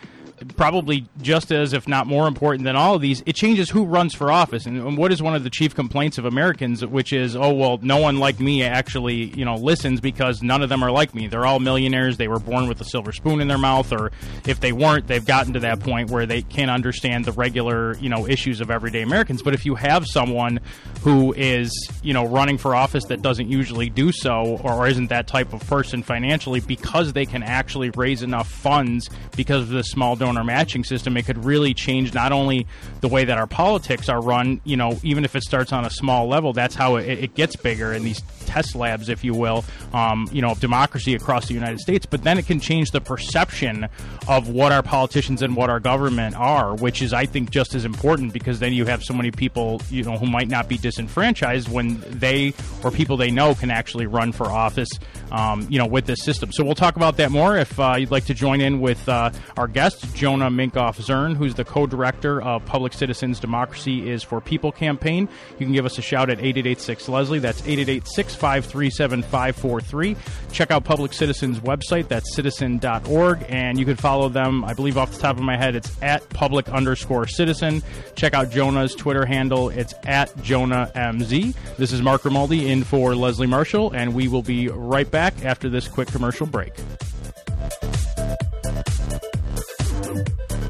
probably 0.57 1.07
just 1.21 1.53
as, 1.53 1.73
if 1.73 1.87
not 1.87 2.07
more 2.07 2.27
important 2.27 2.65
than 2.65 2.77
all 2.77 2.95
of 2.95 3.01
these, 3.01 3.23
it 3.27 3.35
changes 3.35 3.71
who 3.71 3.85
runs 3.85 4.15
for 4.15 4.31
office. 4.31 4.67
And 4.67 4.97
what 4.97 5.13
is 5.13 5.23
one 5.23 5.35
of 5.35 5.45
the 5.45 5.51
chief 5.51 5.75
complaints 5.75 6.19
of 6.19 6.25
Americans, 6.25 6.85
which 6.85 7.13
is, 7.13 7.37
oh 7.37 7.53
well, 7.53 7.79
no 7.83 7.99
one 7.99 8.19
like 8.19 8.41
me 8.41 8.63
actually, 8.63 9.37
you 9.37 9.45
know, 9.45 9.57
listens 9.57 10.01
because 10.01 10.43
none 10.43 10.63
of 10.63 10.69
them 10.69 10.83
are 10.83 10.91
like 10.91 11.15
me. 11.15 11.27
They're 11.27 11.47
all 11.47 11.61
millionaires. 11.61 12.17
They 12.17 12.29
were 12.29 12.39
born 12.39 12.69
with 12.69 12.81
a 12.81 12.85
silver 12.85 13.13
spoon 13.13 13.41
in 13.41 13.49
their 13.49 13.59
mouth, 13.59 13.93
or 13.93 14.13
if 14.47 14.61
they 14.61 14.73
weren't, 14.73 15.07
they've 15.07 15.25
gotten 15.25 15.53
to 15.55 15.61
that 15.61 15.81
point 15.81 16.11
where 16.11 16.27
they 16.27 16.43
can't 16.43 16.71
understand 16.71 17.25
the 17.25 17.33
regular, 17.33 17.97
you 17.99 18.09
know, 18.09 18.27
issues 18.27 18.61
of 18.61 18.71
everyday 18.71 19.03
Americans. 19.03 19.43
But 19.43 19.55
if 19.55 19.67
you 19.67 19.75
have 19.75 20.07
someone 20.07 20.61
who 21.03 21.33
is, 21.35 21.73
you 22.03 22.15
know, 22.15 22.25
running 22.27 22.59
for 22.59 22.75
office 22.75 23.05
that 23.07 23.23
doesn't 23.23 23.51
usually 23.51 23.91
do 23.91 24.13
so, 24.13 24.61
or 24.63 24.87
isn't 24.87 25.09
that 25.09 25.27
type 25.27 25.53
of 25.53 25.61
person 25.67 26.03
financially, 26.03 26.61
because 26.61 27.13
they 27.13 27.27
can 27.27 27.43
actually 27.43 27.91
raise 27.91 28.23
enough 28.23 28.49
funds 28.49 29.09
because 29.37 29.63
of 29.63 29.69
the 29.69 29.83
small 29.83 30.17
donor 30.17 30.30
donor 30.31 30.45
matching 30.45 30.85
system, 30.85 31.17
it 31.17 31.27
could 31.27 31.45
really 31.45 31.75
change 31.75 32.15
not 32.15 32.31
only 32.33 32.67
the 33.01 33.09
way 33.09 33.25
that 33.25 33.37
our 33.37 33.47
politics 33.47 34.09
are 34.09 34.21
run, 34.21 34.61
you 34.65 34.77
know, 34.77 34.99
even 35.03 35.25
if 35.25 35.35
it 35.35 35.43
starts 35.43 35.73
on 35.73 35.85
a 35.85 35.91
small 35.91 36.29
level, 36.29 36.53
that's 36.53 36.75
how 36.75 36.97
it, 36.97 37.09
it 37.09 37.35
gets 37.35 37.57
bigger 37.57 37.93
in 37.93 38.05
these 38.05 38.23
test 38.47 38.75
labs, 38.75 39.09
if 39.09 39.25
you 39.25 39.35
will, 39.35 39.65
um, 39.93 40.29
you 40.33 40.41
know, 40.41 40.51
of 40.51 40.61
democracy 40.61 41.15
across 41.15 41.49
the 41.49 41.55
United 41.55 41.81
States. 41.81 42.07
But 42.07 42.23
then 42.23 42.39
it 42.39 42.47
can 42.47 42.61
change 42.61 42.91
the 42.91 43.01
perception 43.01 43.89
of 44.29 44.49
what 44.49 44.73
our 44.73 44.83
politicians 44.83 45.43
and 45.43 45.57
what 45.57 45.69
our 45.69 45.81
government 45.81 46.37
are, 46.37 46.75
which 46.77 47.03
is, 47.03 47.13
I 47.13 47.27
think, 47.27 47.51
just 47.51 47.75
as 47.75 47.85
important 47.85 48.33
because 48.33 48.61
then 48.61 48.73
you 48.73 48.87
have 48.87 49.03
so 49.03 49.15
many 49.15 49.31
people, 49.31 49.83
you 49.91 50.05
know, 50.05 50.17
who 50.17 50.27
might 50.27 50.49
not 50.49 50.69
be 50.69 50.79
disenfranchised 50.79 51.69
when 51.69 52.01
they 52.07 52.55
or 52.85 52.91
people 52.91 53.17
they 53.17 53.31
know 53.31 53.55
can 53.55 53.71
actually 53.71 54.07
run 54.07 54.33
for 54.33 54.47
office, 54.47 54.91
um, 55.31 55.67
you 55.71 55.79
know, 55.79 55.87
with 55.87 56.07
this 56.07 56.23
system. 56.23 56.53
So 56.53 56.65
we'll 56.65 56.75
talk 56.75 56.97
about 56.97 57.17
that 57.19 57.31
more. 57.31 57.57
If 57.57 57.79
uh, 57.79 57.97
you'd 57.99 58.11
like 58.11 58.27
to 58.27 58.35
join 58.35 58.61
in 58.61 58.81
with 58.81 59.09
uh, 59.09 59.31
our 59.57 59.69
guest, 59.69 60.15
Jonah 60.15 60.51
Minkoff 60.51 60.97
Zern, 61.01 61.37
who's 61.37 61.55
the 61.55 61.65
co 61.65 61.87
director 61.87 62.43
of 62.43 62.65
Public 62.67 62.93
Citizens 62.93 63.41
Democracy 63.41 64.11
is 64.11 64.23
for 64.23 64.41
People 64.41 64.73
campaign. 64.73 65.29
You 65.59 65.67
can 65.67 65.73
give 65.73 65.87
us 65.87 65.99
a 65.99 66.03
shout 66.03 66.31
at 66.31 66.39
8886 66.39 67.09
Leslie. 67.09 67.39
That's 67.39 67.61
888 67.61 68.09
653 68.09 68.91
7543. 68.91 70.17
Check 70.53 70.71
out 70.71 70.85
Public 70.85 71.13
Citizens' 71.13 71.61
website. 71.61 72.09
That's 72.09 72.35
citizen.org. 72.35 73.45
And 73.49 73.79
you 73.79 73.85
can 73.85 73.97
follow 73.97 74.29
them, 74.29 74.65
I 74.65 74.75
believe 74.75 74.99
off 74.99 75.13
the 75.13 75.21
top 75.21 75.37
of 75.37 75.43
my 75.43 75.57
head, 75.57 75.77
it's 75.77 75.91
at 76.03 76.29
public 76.31 76.69
underscore 76.69 77.27
citizen. 77.27 77.83
Check 78.17 78.35
out 78.35 78.51
Jonah's 78.51 78.95
Twitter 78.95 79.25
handle. 79.25 79.69
It's 79.69 79.95
at 80.05 80.37
Jonah 80.43 80.91
MZ. 80.95 81.55
This 81.77 81.93
is 81.93 82.03
Mark 82.03 82.23
Grimaldi 82.23 82.71
in 82.71 82.85
for 82.85 83.15
Leslie 83.15 83.47
Marshall, 83.47 83.93
and 83.93 84.15
we 84.15 84.29
will 84.29 84.43
be 84.43 84.69
right 84.69 85.11
back 85.11 85.20
after 85.21 85.69
this 85.69 85.87
quick 85.89 86.09
commercial 86.09 86.47
break. 86.47 86.73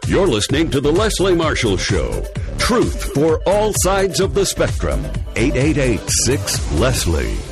You're 0.07 0.27
listening 0.27 0.71
to 0.71 0.81
The 0.81 0.91
Leslie 0.91 1.37
Marshall 1.37 1.77
Show. 1.77 2.25
Truth 2.59 3.15
for 3.15 3.41
all 3.47 3.73
sides 3.77 4.19
of 4.19 4.35
the 4.35 4.45
spectrum. 4.45 5.05
888 5.37 6.01
6 6.27 6.73
Leslie. 6.81 7.50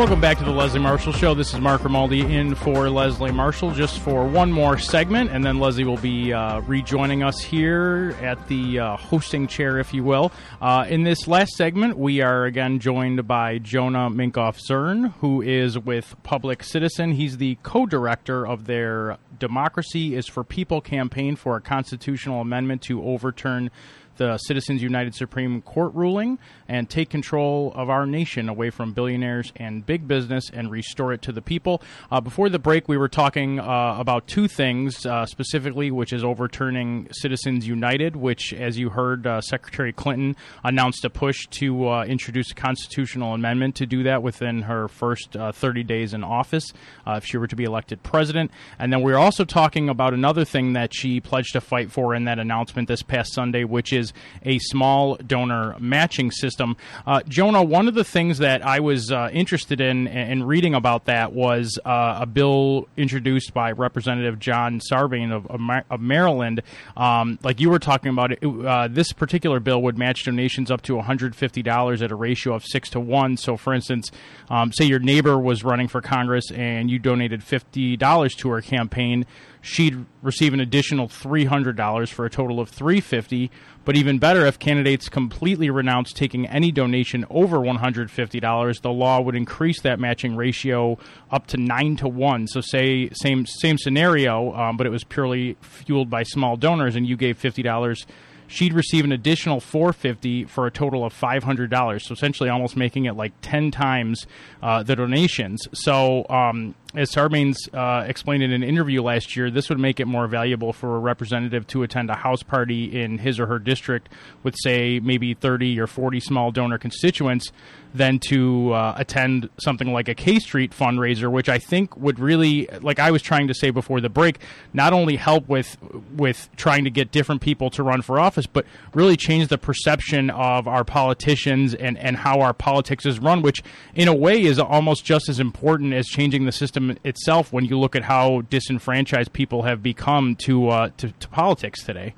Welcome 0.00 0.22
back 0.22 0.38
to 0.38 0.44
the 0.44 0.50
Leslie 0.50 0.80
Marshall 0.80 1.12
Show. 1.12 1.34
This 1.34 1.52
is 1.52 1.60
Mark 1.60 1.82
Grimaldi 1.82 2.22
in 2.22 2.54
for 2.54 2.88
Leslie 2.88 3.32
Marshall 3.32 3.72
just 3.72 3.98
for 3.98 4.26
one 4.26 4.50
more 4.50 4.78
segment, 4.78 5.30
and 5.30 5.44
then 5.44 5.58
Leslie 5.58 5.84
will 5.84 5.98
be 5.98 6.32
uh, 6.32 6.60
rejoining 6.60 7.22
us 7.22 7.38
here 7.38 8.16
at 8.22 8.48
the 8.48 8.78
uh, 8.78 8.96
hosting 8.96 9.46
chair, 9.46 9.78
if 9.78 9.92
you 9.92 10.02
will. 10.02 10.32
Uh, 10.58 10.86
in 10.88 11.02
this 11.02 11.28
last 11.28 11.52
segment, 11.52 11.98
we 11.98 12.22
are 12.22 12.46
again 12.46 12.78
joined 12.78 13.28
by 13.28 13.58
Jonah 13.58 14.08
Minkoff 14.08 14.58
Zern, 14.66 15.12
who 15.18 15.42
is 15.42 15.78
with 15.78 16.16
Public 16.22 16.64
Citizen. 16.64 17.12
He's 17.12 17.36
the 17.36 17.58
co 17.62 17.84
director 17.84 18.46
of 18.46 18.64
their 18.64 19.18
Democracy 19.38 20.14
is 20.16 20.26
for 20.26 20.44
People 20.44 20.80
campaign 20.80 21.36
for 21.36 21.56
a 21.56 21.60
constitutional 21.60 22.40
amendment 22.40 22.80
to 22.82 23.04
overturn 23.04 23.70
the 24.16 24.38
Citizens 24.38 24.82
United 24.82 25.14
Supreme 25.14 25.62
Court 25.62 25.94
ruling 25.94 26.38
and 26.68 26.88
take 26.88 27.10
control 27.10 27.72
of 27.74 27.90
our 27.90 28.06
nation 28.06 28.48
away 28.48 28.70
from 28.70 28.92
billionaires 28.92 29.52
and 29.56 29.84
big 29.84 30.06
business 30.06 30.50
and 30.52 30.70
restore 30.70 31.12
it 31.12 31.22
to 31.22 31.32
the 31.32 31.42
people. 31.42 31.82
Uh, 32.10 32.20
before 32.20 32.48
the 32.48 32.58
break, 32.58 32.88
we 32.88 32.96
were 32.96 33.08
talking 33.08 33.58
uh, 33.58 33.96
about 33.98 34.26
two 34.26 34.46
things 34.46 35.04
uh, 35.04 35.26
specifically, 35.26 35.90
which 35.90 36.12
is 36.12 36.22
overturning 36.22 37.08
Citizens 37.12 37.66
United, 37.66 38.14
which, 38.16 38.52
as 38.52 38.78
you 38.78 38.90
heard, 38.90 39.26
uh, 39.26 39.40
Secretary 39.40 39.92
Clinton 39.92 40.36
announced 40.62 41.04
a 41.04 41.10
push 41.10 41.46
to 41.48 41.88
uh, 41.88 42.04
introduce 42.04 42.50
a 42.52 42.54
constitutional 42.54 43.34
amendment 43.34 43.74
to 43.76 43.86
do 43.86 44.04
that 44.04 44.22
within 44.22 44.62
her 44.62 44.88
first 44.88 45.36
uh, 45.36 45.52
30 45.52 45.82
days 45.82 46.14
in 46.14 46.22
office 46.22 46.72
if 47.06 47.24
she 47.24 47.36
were 47.36 47.48
to 47.48 47.56
be 47.56 47.64
elected 47.64 48.02
president. 48.02 48.50
And 48.78 48.92
then 48.92 49.02
we're 49.02 49.16
also 49.16 49.44
talking 49.44 49.88
about 49.88 50.14
another 50.14 50.44
thing 50.44 50.74
that 50.74 50.94
she 50.94 51.20
pledged 51.20 51.54
to 51.54 51.60
fight 51.60 51.90
for 51.90 52.14
in 52.14 52.24
that 52.24 52.38
announcement 52.38 52.86
this 52.86 53.02
past 53.02 53.34
Sunday, 53.34 53.64
which 53.64 53.92
is 53.92 53.99
a 54.44 54.58
small 54.58 55.16
donor 55.16 55.76
matching 55.78 56.30
system. 56.30 56.76
Uh, 57.06 57.22
Jonah, 57.28 57.62
one 57.62 57.88
of 57.88 57.94
the 57.94 58.04
things 58.04 58.38
that 58.38 58.64
I 58.64 58.80
was 58.80 59.10
uh, 59.10 59.30
interested 59.32 59.80
in 59.80 60.06
in 60.06 60.42
reading 60.42 60.74
about 60.74 61.06
that 61.06 61.32
was 61.32 61.78
uh, 61.84 62.18
a 62.20 62.26
bill 62.26 62.88
introduced 62.96 63.52
by 63.54 63.72
Representative 63.72 64.38
John 64.38 64.80
Sarbanes 64.80 65.32
of, 65.32 65.46
of 65.90 66.00
Maryland. 66.00 66.62
Um, 66.96 67.38
like 67.42 67.60
you 67.60 67.70
were 67.70 67.78
talking 67.78 68.10
about, 68.10 68.32
it, 68.32 68.44
uh, 68.44 68.88
this 68.88 69.12
particular 69.12 69.60
bill 69.60 69.82
would 69.82 69.98
match 69.98 70.24
donations 70.24 70.70
up 70.70 70.82
to 70.82 70.94
$150 70.94 72.02
at 72.02 72.10
a 72.10 72.14
ratio 72.14 72.54
of 72.54 72.64
six 72.64 72.90
to 72.90 73.00
one. 73.00 73.36
So, 73.36 73.56
for 73.56 73.74
instance, 73.74 74.10
um, 74.48 74.72
say 74.72 74.84
your 74.84 74.98
neighbor 74.98 75.38
was 75.38 75.64
running 75.64 75.88
for 75.88 76.00
Congress 76.00 76.50
and 76.50 76.90
you 76.90 76.98
donated 76.98 77.40
$50 77.40 78.36
to 78.36 78.48
her 78.50 78.60
campaign 78.60 79.26
she'd 79.60 80.04
receive 80.22 80.54
an 80.54 80.60
additional 80.60 81.08
$300 81.08 82.08
for 82.08 82.24
a 82.24 82.30
total 82.30 82.60
of 82.60 82.68
350 82.68 83.50
but 83.84 83.96
even 83.96 84.18
better 84.18 84.44
if 84.46 84.58
candidates 84.58 85.08
completely 85.08 85.70
renounce 85.70 86.12
taking 86.12 86.46
any 86.46 86.70
donation 86.70 87.24
over 87.30 87.58
$150 87.58 88.82
the 88.82 88.90
law 88.90 89.20
would 89.20 89.34
increase 89.34 89.80
that 89.82 89.98
matching 89.98 90.36
ratio 90.36 90.98
up 91.30 91.46
to 91.46 91.56
9 91.56 91.96
to 91.96 92.08
1 92.08 92.46
so 92.46 92.60
say 92.60 93.08
same 93.12 93.46
same 93.46 93.76
scenario 93.78 94.54
um, 94.54 94.76
but 94.76 94.86
it 94.86 94.90
was 94.90 95.04
purely 95.04 95.56
fueled 95.60 96.10
by 96.10 96.22
small 96.22 96.56
donors 96.56 96.96
and 96.96 97.06
you 97.06 97.16
gave 97.16 97.38
$50 97.38 98.06
she'd 98.50 98.72
receive 98.72 99.04
an 99.04 99.12
additional 99.12 99.60
450 99.60 100.44
for 100.44 100.66
a 100.66 100.70
total 100.70 101.04
of 101.04 101.14
$500 101.14 102.02
so 102.02 102.12
essentially 102.12 102.50
almost 102.50 102.76
making 102.76 103.04
it 103.04 103.14
like 103.14 103.32
10 103.42 103.70
times 103.70 104.26
uh, 104.62 104.82
the 104.82 104.96
donations. 104.96 105.62
So 105.72 106.26
um, 106.28 106.74
as 106.94 107.10
Sarbanes 107.12 107.56
uh, 107.72 108.04
explained 108.06 108.42
in 108.42 108.52
an 108.52 108.62
interview 108.62 109.02
last 109.02 109.36
year, 109.36 109.50
this 109.50 109.68
would 109.68 109.78
make 109.78 110.00
it 110.00 110.06
more 110.06 110.26
valuable 110.26 110.72
for 110.72 110.96
a 110.96 110.98
representative 110.98 111.66
to 111.68 111.82
attend 111.82 112.10
a 112.10 112.16
house 112.16 112.42
party 112.42 113.00
in 113.00 113.18
his 113.18 113.38
or 113.38 113.46
her 113.46 113.58
district 113.58 114.08
with, 114.42 114.56
say, 114.58 114.98
maybe 114.98 115.34
30 115.34 115.78
or 115.78 115.86
40 115.86 116.18
small 116.20 116.50
donor 116.50 116.78
constituents 116.78 117.52
than 117.94 118.18
to 118.18 118.72
uh, 118.72 118.94
attend 118.96 119.48
something 119.58 119.92
like 119.92 120.08
a 120.08 120.14
K 120.14 120.38
Street 120.38 120.72
fundraiser, 120.72 121.30
which 121.30 121.48
I 121.48 121.58
think 121.58 121.96
would 121.96 122.18
really, 122.20 122.68
like 122.80 122.98
I 122.98 123.10
was 123.10 123.22
trying 123.22 123.48
to 123.48 123.54
say 123.54 123.70
before 123.70 124.00
the 124.00 124.08
break, 124.08 124.38
not 124.72 124.92
only 124.92 125.16
help 125.16 125.48
with 125.48 125.76
with 126.16 126.48
trying 126.56 126.84
to 126.84 126.90
get 126.90 127.10
different 127.10 127.40
people 127.40 127.70
to 127.70 127.82
run 127.82 128.02
for 128.02 128.20
office, 128.20 128.46
but 128.46 128.64
really 128.94 129.16
change 129.16 129.48
the 129.48 129.58
perception 129.58 130.30
of 130.30 130.68
our 130.68 130.84
politicians 130.84 131.74
and, 131.74 131.98
and 131.98 132.16
how 132.16 132.40
our 132.40 132.52
politics 132.52 133.06
is 133.06 133.18
run, 133.18 133.42
which 133.42 133.62
in 133.94 134.08
a 134.08 134.14
way 134.14 134.40
is 134.40 134.58
almost 134.58 135.04
just 135.04 135.28
as 135.28 135.40
important 135.40 135.92
as 135.92 136.06
changing 136.06 136.46
the 136.46 136.52
system 136.52 136.79
system 136.80 136.98
itself 137.04 137.52
when 137.52 137.64
you 137.64 137.78
look 137.78 137.96
at 137.96 138.04
how 138.04 138.42
disenfranchised 138.42 139.32
people 139.32 139.62
have 139.62 139.82
become 139.82 140.36
to 140.36 140.68
uh, 140.68 140.90
to, 140.96 141.12
to 141.12 141.28
politics 141.28 141.82
today. 141.84 142.14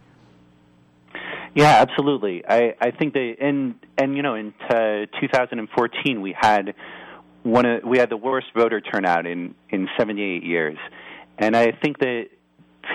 Yeah, 1.54 1.85
absolutely. 1.87 2.42
I, 2.49 2.75
I 2.81 2.90
think 2.92 3.12
that 3.14 3.37
and 3.40 3.75
and 3.99 4.16
you 4.16 4.23
know 4.23 4.35
in 4.35 4.54
uh, 4.69 5.07
2014 5.21 6.21
we 6.21 6.35
had 6.38 6.75
one 7.42 7.66
of, 7.66 7.85
we 7.85 7.99
had 7.99 8.09
the 8.09 8.16
worst 8.16 8.47
voter 8.57 8.81
turnout 8.81 9.26
in 9.26 9.54
in 9.71 9.88
78 9.99 10.45
years, 10.45 10.78
and 11.38 11.57
I 11.57 11.73
think 11.73 11.99
that 11.99 12.28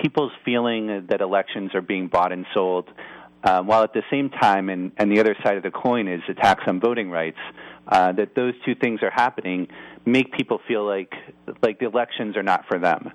people's 0.01 0.31
feeling 0.43 1.07
that 1.09 1.21
elections 1.21 1.73
are 1.73 1.81
being 1.81 2.07
bought 2.07 2.31
and 2.31 2.45
sold, 2.53 2.89
uh, 3.43 3.61
while 3.61 3.83
at 3.83 3.93
the 3.93 4.03
same 4.11 4.29
time, 4.29 4.69
and, 4.69 4.91
and 4.97 5.09
the 5.11 5.19
other 5.19 5.35
side 5.43 5.55
of 5.55 5.63
the 5.63 5.71
coin 5.71 6.07
is 6.07 6.21
attacks 6.27 6.63
on 6.67 6.79
voting 6.81 7.09
rights, 7.09 7.37
uh, 7.87 8.11
that 8.11 8.35
those 8.35 8.53
two 8.65 8.75
things 8.75 9.01
are 9.01 9.11
happening, 9.11 9.67
make 10.07 10.31
people 10.31 10.59
feel 10.67 10.85
like 10.85 11.13
like 11.61 11.79
the 11.79 11.85
elections 11.85 12.37
are 12.37 12.43
not 12.43 12.65
for 12.67 12.79
them. 12.79 13.11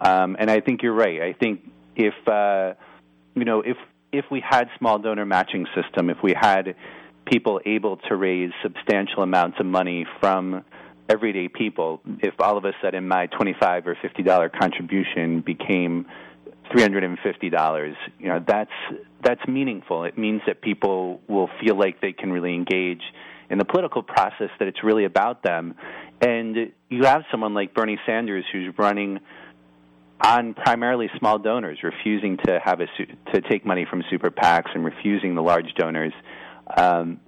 Um, 0.00 0.36
and 0.38 0.50
I 0.50 0.60
think 0.60 0.82
you're 0.82 0.94
right. 0.94 1.20
I 1.20 1.32
think 1.32 1.60
if 1.96 2.14
uh, 2.28 2.74
you 3.34 3.44
know 3.44 3.60
if 3.60 3.76
if 4.12 4.24
we 4.30 4.40
had 4.40 4.68
small 4.78 4.98
donor 4.98 5.26
matching 5.26 5.66
system, 5.74 6.08
if 6.08 6.18
we 6.22 6.32
had 6.34 6.76
people 7.26 7.60
able 7.66 7.96
to 8.08 8.14
raise 8.14 8.52
substantial 8.62 9.22
amounts 9.22 9.58
of 9.58 9.66
money 9.66 10.06
from 10.20 10.64
everyday 11.08 11.48
people, 11.48 12.00
if 12.20 12.34
all 12.40 12.56
of 12.56 12.64
a 12.64 12.72
sudden 12.80 13.08
my 13.08 13.26
twenty-five 13.26 13.86
or 13.86 13.96
fifty-dollar 14.00 14.50
contribution 14.50 15.40
became 15.40 16.06
three 16.70 16.82
hundred 16.82 17.02
and 17.04 17.18
fifty 17.24 17.50
dollars, 17.50 17.96
you 18.20 18.28
know 18.28 18.44
that's 18.46 18.70
that's 19.22 19.46
meaningful. 19.48 20.04
It 20.04 20.16
means 20.16 20.42
that 20.46 20.60
people 20.60 21.20
will 21.26 21.50
feel 21.60 21.76
like 21.76 22.00
they 22.00 22.12
can 22.12 22.32
really 22.32 22.54
engage 22.54 23.02
in 23.50 23.58
the 23.58 23.64
political 23.64 24.02
process. 24.02 24.50
That 24.58 24.68
it's 24.68 24.84
really 24.84 25.04
about 25.04 25.42
them, 25.42 25.74
and 26.20 26.72
you 26.88 27.04
have 27.04 27.22
someone 27.30 27.54
like 27.54 27.74
Bernie 27.74 27.98
Sanders 28.06 28.44
who's 28.52 28.72
running 28.78 29.20
on 30.20 30.54
primarily 30.54 31.10
small 31.18 31.38
donors, 31.38 31.78
refusing 31.82 32.38
to 32.46 32.58
have 32.64 32.80
a 32.80 32.86
to 33.32 33.40
take 33.42 33.66
money 33.66 33.86
from 33.88 34.02
super 34.10 34.30
PACs 34.30 34.74
and 34.74 34.84
refusing 34.84 35.34
the 35.34 35.42
large 35.42 35.74
donors. 35.74 36.14
Um, 36.74 37.20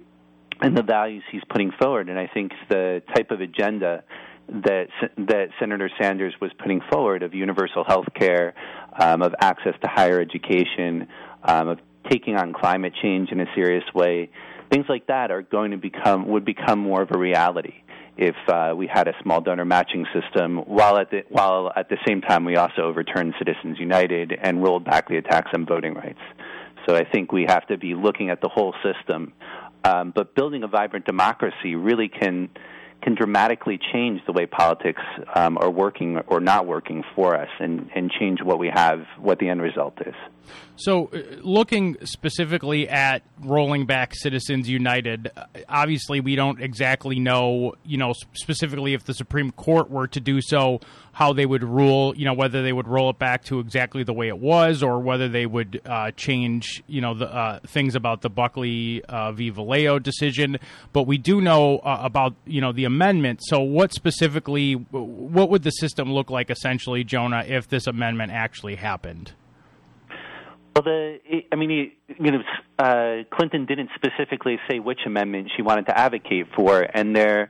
and 0.61 0.75
the 0.75 0.83
values 0.83 1.23
he's 1.31 1.43
putting 1.49 1.71
forward. 1.79 2.09
And 2.09 2.19
I 2.19 2.27
think 2.27 2.51
the 2.69 3.01
type 3.15 3.31
of 3.31 3.41
agenda 3.41 4.03
that 4.49 4.87
that 5.17 5.49
Senator 5.59 5.89
Sanders 6.01 6.33
was 6.41 6.51
putting 6.57 6.81
forward 6.91 7.23
of 7.23 7.33
universal 7.33 7.83
health 7.83 8.07
care, 8.15 8.55
um, 8.99 9.21
of 9.21 9.35
access 9.39 9.75
to 9.81 9.87
higher 9.87 10.19
education, 10.19 11.07
um, 11.43 11.69
of 11.69 11.79
taking 12.09 12.35
on 12.35 12.53
climate 12.53 12.93
change 13.01 13.31
in 13.31 13.39
a 13.39 13.45
serious 13.53 13.83
way, 13.93 14.29
things 14.71 14.85
like 14.89 15.07
that 15.07 15.31
are 15.31 15.43
going 15.43 15.71
to 15.71 15.77
become 15.77 16.27
would 16.27 16.43
become 16.43 16.79
more 16.79 17.03
of 17.03 17.11
a 17.11 17.17
reality 17.17 17.83
if 18.21 18.35
uh, 18.47 18.73
we 18.75 18.85
had 18.87 19.07
a 19.07 19.13
small 19.23 19.41
donor 19.41 19.65
matching 19.65 20.05
system, 20.13 20.57
while 20.57 20.97
at 20.97 21.09
the 21.09 21.23
while 21.29 21.71
at 21.75 21.89
the 21.89 21.97
same 22.05 22.21
time 22.21 22.43
we 22.43 22.57
also 22.57 22.81
overturned 22.81 23.33
Citizens 23.39 23.79
United 23.79 24.33
and 24.41 24.61
rolled 24.61 24.85
back 24.85 25.07
the 25.07 25.17
attacks 25.17 25.51
on 25.53 25.65
voting 25.65 25.93
rights. 25.93 26.19
So 26.87 26.95
I 26.95 27.05
think 27.05 27.31
we 27.31 27.45
have 27.47 27.65
to 27.67 27.77
be 27.77 27.95
looking 27.95 28.29
at 28.29 28.41
the 28.41 28.49
whole 28.49 28.73
system 28.83 29.33
um, 29.83 30.11
but 30.13 30.35
building 30.35 30.63
a 30.63 30.67
vibrant 30.67 31.05
democracy 31.05 31.75
really 31.75 32.09
can 32.09 32.49
can 33.01 33.15
dramatically 33.15 33.79
change 33.93 34.21
the 34.25 34.33
way 34.33 34.45
politics 34.45 35.01
um, 35.35 35.57
are 35.57 35.69
working 35.69 36.17
or 36.27 36.39
not 36.39 36.67
working 36.67 37.03
for 37.15 37.35
us, 37.35 37.49
and, 37.59 37.89
and 37.95 38.11
change 38.11 38.39
what 38.43 38.59
we 38.59 38.69
have, 38.73 39.05
what 39.19 39.39
the 39.39 39.49
end 39.49 39.61
result 39.61 39.97
is. 40.05 40.15
So, 40.75 41.09
uh, 41.13 41.19
looking 41.41 41.97
specifically 42.05 42.89
at 42.89 43.21
rolling 43.41 43.85
back 43.85 44.15
Citizens 44.15 44.69
United, 44.69 45.31
obviously 45.67 46.21
we 46.21 46.35
don't 46.35 46.61
exactly 46.61 47.19
know, 47.19 47.75
you 47.83 47.97
know, 47.97 48.13
specifically 48.33 48.93
if 48.93 49.03
the 49.03 49.13
Supreme 49.13 49.51
Court 49.51 49.89
were 49.89 50.07
to 50.07 50.19
do 50.19 50.41
so, 50.41 50.79
how 51.11 51.33
they 51.33 51.45
would 51.45 51.63
rule, 51.63 52.15
you 52.15 52.23
know, 52.23 52.33
whether 52.33 52.63
they 52.63 52.71
would 52.71 52.87
roll 52.87 53.09
it 53.09 53.19
back 53.19 53.43
to 53.43 53.59
exactly 53.59 54.03
the 54.03 54.13
way 54.13 54.29
it 54.29 54.39
was, 54.39 54.81
or 54.81 54.99
whether 54.99 55.27
they 55.27 55.45
would 55.45 55.81
uh, 55.85 56.11
change, 56.11 56.81
you 56.87 57.01
know, 57.01 57.13
the 57.13 57.27
uh, 57.27 57.59
things 57.67 57.93
about 57.93 58.21
the 58.21 58.29
Buckley 58.29 59.03
uh, 59.03 59.33
v. 59.33 59.51
Valeo 59.51 60.01
decision. 60.01 60.57
But 60.93 61.03
we 61.03 61.17
do 61.17 61.41
know 61.41 61.79
uh, 61.79 61.99
about, 62.01 62.35
you 62.45 62.61
know, 62.61 62.71
the 62.71 62.85
amendment. 62.89 63.39
So, 63.43 63.61
what 63.61 63.93
specifically, 63.93 64.73
what 64.73 65.49
would 65.49 65.63
the 65.63 65.71
system 65.71 66.11
look 66.11 66.29
like, 66.29 66.49
essentially, 66.49 67.03
Jonah, 67.03 67.43
if 67.47 67.67
this 67.67 67.87
amendment 67.87 68.31
actually 68.31 68.75
happened? 68.75 69.33
Well, 70.75 70.83
the 70.83 71.19
I 71.51 71.55
mean, 71.55 71.91
you 72.07 72.31
know, 72.31 72.39
uh, 72.77 73.23
Clinton 73.31 73.65
didn't 73.65 73.89
specifically 73.95 74.59
say 74.69 74.79
which 74.79 74.99
amendment 75.05 75.51
she 75.55 75.61
wanted 75.61 75.85
to 75.87 75.97
advocate 75.97 76.47
for, 76.55 76.81
and 76.81 77.15
there 77.15 77.49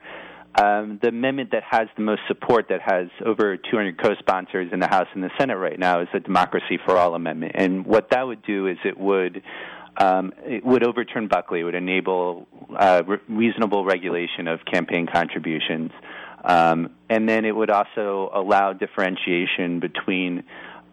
um, 0.55 0.99
the 1.01 1.09
amendment 1.09 1.51
that 1.51 1.63
has 1.69 1.87
the 1.95 2.03
most 2.03 2.21
support, 2.27 2.67
that 2.69 2.81
has 2.81 3.07
over 3.25 3.55
200 3.55 4.01
co-sponsors 4.01 4.71
in 4.73 4.79
the 4.79 4.87
House 4.87 5.07
and 5.13 5.23
the 5.23 5.29
Senate 5.37 5.57
right 5.57 5.77
now, 5.77 6.01
is 6.01 6.07
the 6.11 6.19
Democracy 6.19 6.79
for 6.85 6.97
All 6.97 7.13
amendment. 7.13 7.53
And 7.55 7.85
what 7.85 8.09
that 8.11 8.25
would 8.25 8.41
do 8.43 8.67
is 8.67 8.77
it 8.83 8.97
would 8.97 9.41
um, 9.99 10.33
it 10.45 10.65
would 10.65 10.83
overturn 10.83 11.27
Buckley. 11.27 11.59
It 11.59 11.63
would 11.63 11.75
enable 11.75 12.47
uh, 12.75 13.03
re- 13.05 13.17
reasonable 13.27 13.85
regulation 13.85 14.47
of 14.47 14.59
campaign 14.65 15.07
contributions, 15.11 15.91
um, 16.43 16.95
and 17.09 17.27
then 17.27 17.45
it 17.45 17.55
would 17.55 17.69
also 17.69 18.31
allow 18.33 18.73
differentiation 18.73 19.79
between 19.79 20.43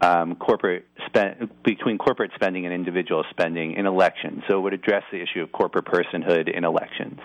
um, 0.00 0.36
corporate 0.36 0.86
spend, 1.06 1.48
between 1.62 1.98
corporate 1.98 2.32
spending 2.34 2.66
and 2.66 2.74
individual 2.74 3.24
spending 3.30 3.74
in 3.74 3.86
elections. 3.86 4.42
So 4.48 4.58
it 4.58 4.60
would 4.60 4.74
address 4.74 5.04
the 5.10 5.22
issue 5.22 5.40
of 5.42 5.52
corporate 5.52 5.86
personhood 5.86 6.54
in 6.54 6.64
elections. 6.64 7.20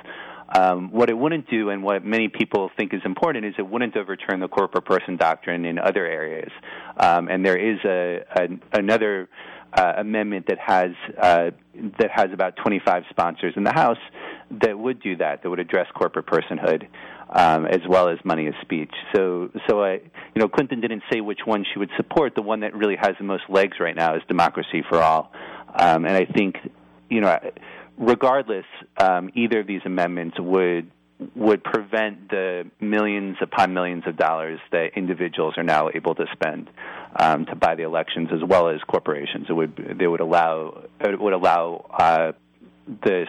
Um, 0.54 0.92
what 0.92 1.10
it 1.10 1.18
wouldn't 1.18 1.50
do, 1.50 1.70
and 1.70 1.82
what 1.82 2.04
many 2.04 2.28
people 2.28 2.70
think 2.76 2.94
is 2.94 3.02
important, 3.06 3.46
is 3.46 3.54
it 3.58 3.68
wouldn't 3.68 3.96
overturn 3.96 4.42
the 4.42 4.50
corporate 4.50 4.86
person 4.86 5.16
doctrine 5.16 5.64
in 5.66 5.80
other 5.80 6.06
areas. 6.06 6.52
Um, 6.98 7.30
and 7.30 7.46
there 7.46 7.58
is 7.58 7.80
a, 7.86 8.24
a 8.36 8.48
another 8.78 9.30
uh, 9.74 9.94
amendment 9.98 10.48
that 10.48 10.58
has 10.60 10.92
uh, 11.18 11.52
that 12.00 12.12
has 12.14 12.28
about 12.34 12.56
25 12.58 13.04
sponsors 13.10 13.54
in 13.56 13.64
the 13.64 13.72
House 13.72 13.98
that 14.64 14.78
would 14.78 15.02
do 15.02 15.16
that, 15.18 15.44
that 15.44 15.50
would 15.50 15.60
address 15.60 15.88
corporate 15.94 16.26
personhood 16.26 16.88
um, 17.30 17.66
as 17.66 17.80
well 17.88 18.10
as 18.10 18.18
money 18.26 18.48
as 18.48 18.54
speech. 18.62 18.92
So, 19.16 19.50
so 19.70 19.84
I, 19.84 19.94
you 19.94 20.42
know, 20.42 20.50
Clinton 20.50 20.82
didn't 20.82 21.04
say 21.12 21.22
which 21.22 21.40
one 21.46 21.66
she 21.72 21.80
would 21.80 21.92
support. 21.96 22.36
The 22.36 22.42
one 22.42 22.60
that 22.62 22.76
really 22.76 22.98
has 23.00 23.12
the 23.18 23.24
most 23.24 23.44
legs 23.50 23.78
right 23.80 23.96
now 23.96 24.16
is 24.16 24.22
Democracy 24.28 24.84
for 24.88 25.02
All, 25.02 25.32
um, 25.74 26.06
and 26.06 26.16
I 26.16 26.26
think, 26.26 26.58
you 27.10 27.22
know 27.22 27.40
regardless, 28.02 28.66
um, 28.98 29.30
either 29.36 29.60
of 29.60 29.68
these 29.68 29.82
amendments 29.86 30.38
would 30.40 30.92
would 31.36 31.64
prevent 31.64 32.30
the 32.30 32.70
millions 32.80 33.38
upon 33.42 33.74
millions 33.74 34.04
of 34.08 34.18
dollars 34.18 34.60
that 34.72 34.92
individuals 34.96 35.54
are 35.58 35.64
now 35.64 35.90
able 35.94 36.16
to 36.16 36.26
spend 36.34 36.70
um, 37.16 37.46
to 37.46 37.56
buy 37.56 37.76
the 37.76 37.84
elections, 37.84 38.30
as 38.34 38.44
well 38.44 38.70
as 38.70 38.82
corporations. 38.88 39.48
It 39.50 39.54
would 39.54 39.96
they 40.00 40.08
would 40.08 40.22
allow 40.22 40.84
it 41.00 41.20
would 41.20 41.34
allow 41.34 41.86
uh, 41.92 42.32
the 42.88 43.26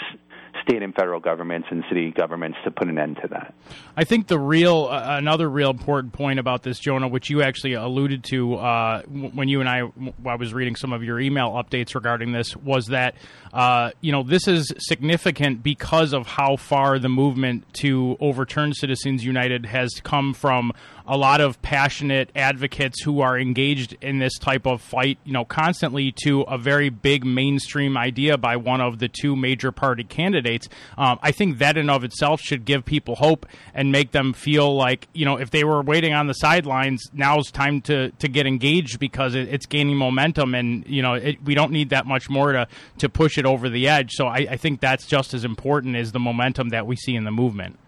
state 0.62 0.82
and 0.82 0.94
federal 0.94 1.20
governments 1.20 1.68
and 1.70 1.84
city 1.88 2.10
governments 2.10 2.58
to 2.64 2.70
put 2.70 2.88
an 2.88 2.98
end 2.98 3.18
to 3.22 3.28
that. 3.28 3.54
I 3.96 4.04
think 4.04 4.26
the 4.26 4.38
real 4.38 4.88
uh, 4.90 5.18
another 5.18 5.48
real 5.48 5.70
important 5.70 6.12
point 6.12 6.38
about 6.38 6.62
this, 6.62 6.78
Jonah, 6.78 7.08
which 7.08 7.30
you 7.30 7.42
actually 7.42 7.74
alluded 7.74 8.24
to 8.24 8.54
uh, 8.54 9.02
when 9.02 9.48
you 9.48 9.60
and 9.60 9.68
I, 9.68 9.82
I 10.26 10.36
was 10.36 10.54
reading 10.54 10.76
some 10.76 10.92
of 10.92 11.02
your 11.02 11.20
email 11.20 11.50
updates 11.50 11.94
regarding 11.94 12.32
this, 12.32 12.56
was 12.56 12.86
that 12.86 13.14
uh, 13.52 13.90
you 14.00 14.12
know 14.12 14.22
this 14.22 14.48
is 14.48 14.72
significant 14.78 15.62
because 15.62 16.12
of 16.12 16.26
how 16.26 16.56
far 16.56 16.98
the 16.98 17.08
movement 17.08 17.72
to 17.74 18.16
overturn 18.20 18.72
Citizens 18.72 19.24
United 19.24 19.66
has 19.66 19.90
come 20.02 20.34
from 20.34 20.72
a 21.06 21.16
lot 21.16 21.40
of 21.40 21.60
passionate 21.62 22.30
advocates 22.34 23.02
who 23.02 23.20
are 23.20 23.38
engaged 23.38 23.96
in 24.00 24.18
this 24.18 24.38
type 24.38 24.66
of 24.66 24.80
fight, 24.80 25.18
you 25.24 25.32
know, 25.32 25.44
constantly 25.44 26.12
to 26.24 26.42
a 26.42 26.58
very 26.58 26.88
big 26.88 27.24
mainstream 27.24 27.96
idea 27.96 28.38
by 28.38 28.56
one 28.56 28.80
of 28.80 28.98
the 28.98 29.08
two 29.08 29.36
major 29.36 29.72
party 29.72 30.04
candidates. 30.04 30.68
Um, 30.96 31.18
I 31.22 31.32
think 31.32 31.58
that 31.58 31.76
in 31.76 31.90
of 31.90 32.04
itself 32.04 32.40
should 32.40 32.64
give 32.64 32.84
people 32.84 33.16
hope 33.16 33.46
and 33.74 33.90
make 33.90 34.12
them 34.12 34.32
feel 34.32 34.74
like, 34.74 35.08
you 35.12 35.24
know, 35.24 35.36
if 35.36 35.50
they 35.50 35.64
were 35.64 35.82
waiting 35.82 36.12
on 36.14 36.26
the 36.26 36.34
sidelines, 36.34 37.10
now's 37.12 37.50
time 37.50 37.80
to, 37.82 38.10
to 38.10 38.28
get 38.28 38.46
engaged 38.46 38.98
because 38.98 39.34
it, 39.34 39.48
it's 39.48 39.66
gaining 39.66 39.96
momentum 39.96 40.54
and, 40.54 40.86
you 40.86 41.02
know, 41.02 41.14
it, 41.14 41.42
we 41.44 41.54
don't 41.54 41.72
need 41.72 41.90
that 41.90 42.06
much 42.06 42.30
more 42.30 42.52
to, 42.52 42.66
to 42.98 43.08
push 43.08 43.38
it 43.38 43.46
over 43.46 43.68
the 43.68 43.88
edge. 43.88 44.10
So 44.12 44.26
I, 44.26 44.46
I 44.50 44.56
think 44.56 44.80
that's 44.80 45.06
just 45.06 45.34
as 45.34 45.44
important 45.44 45.96
as 45.96 46.12
the 46.12 46.20
momentum 46.20 46.70
that 46.70 46.86
we 46.86 46.96
see 46.96 47.14
in 47.14 47.24
the 47.24 47.30
movement. 47.30 47.78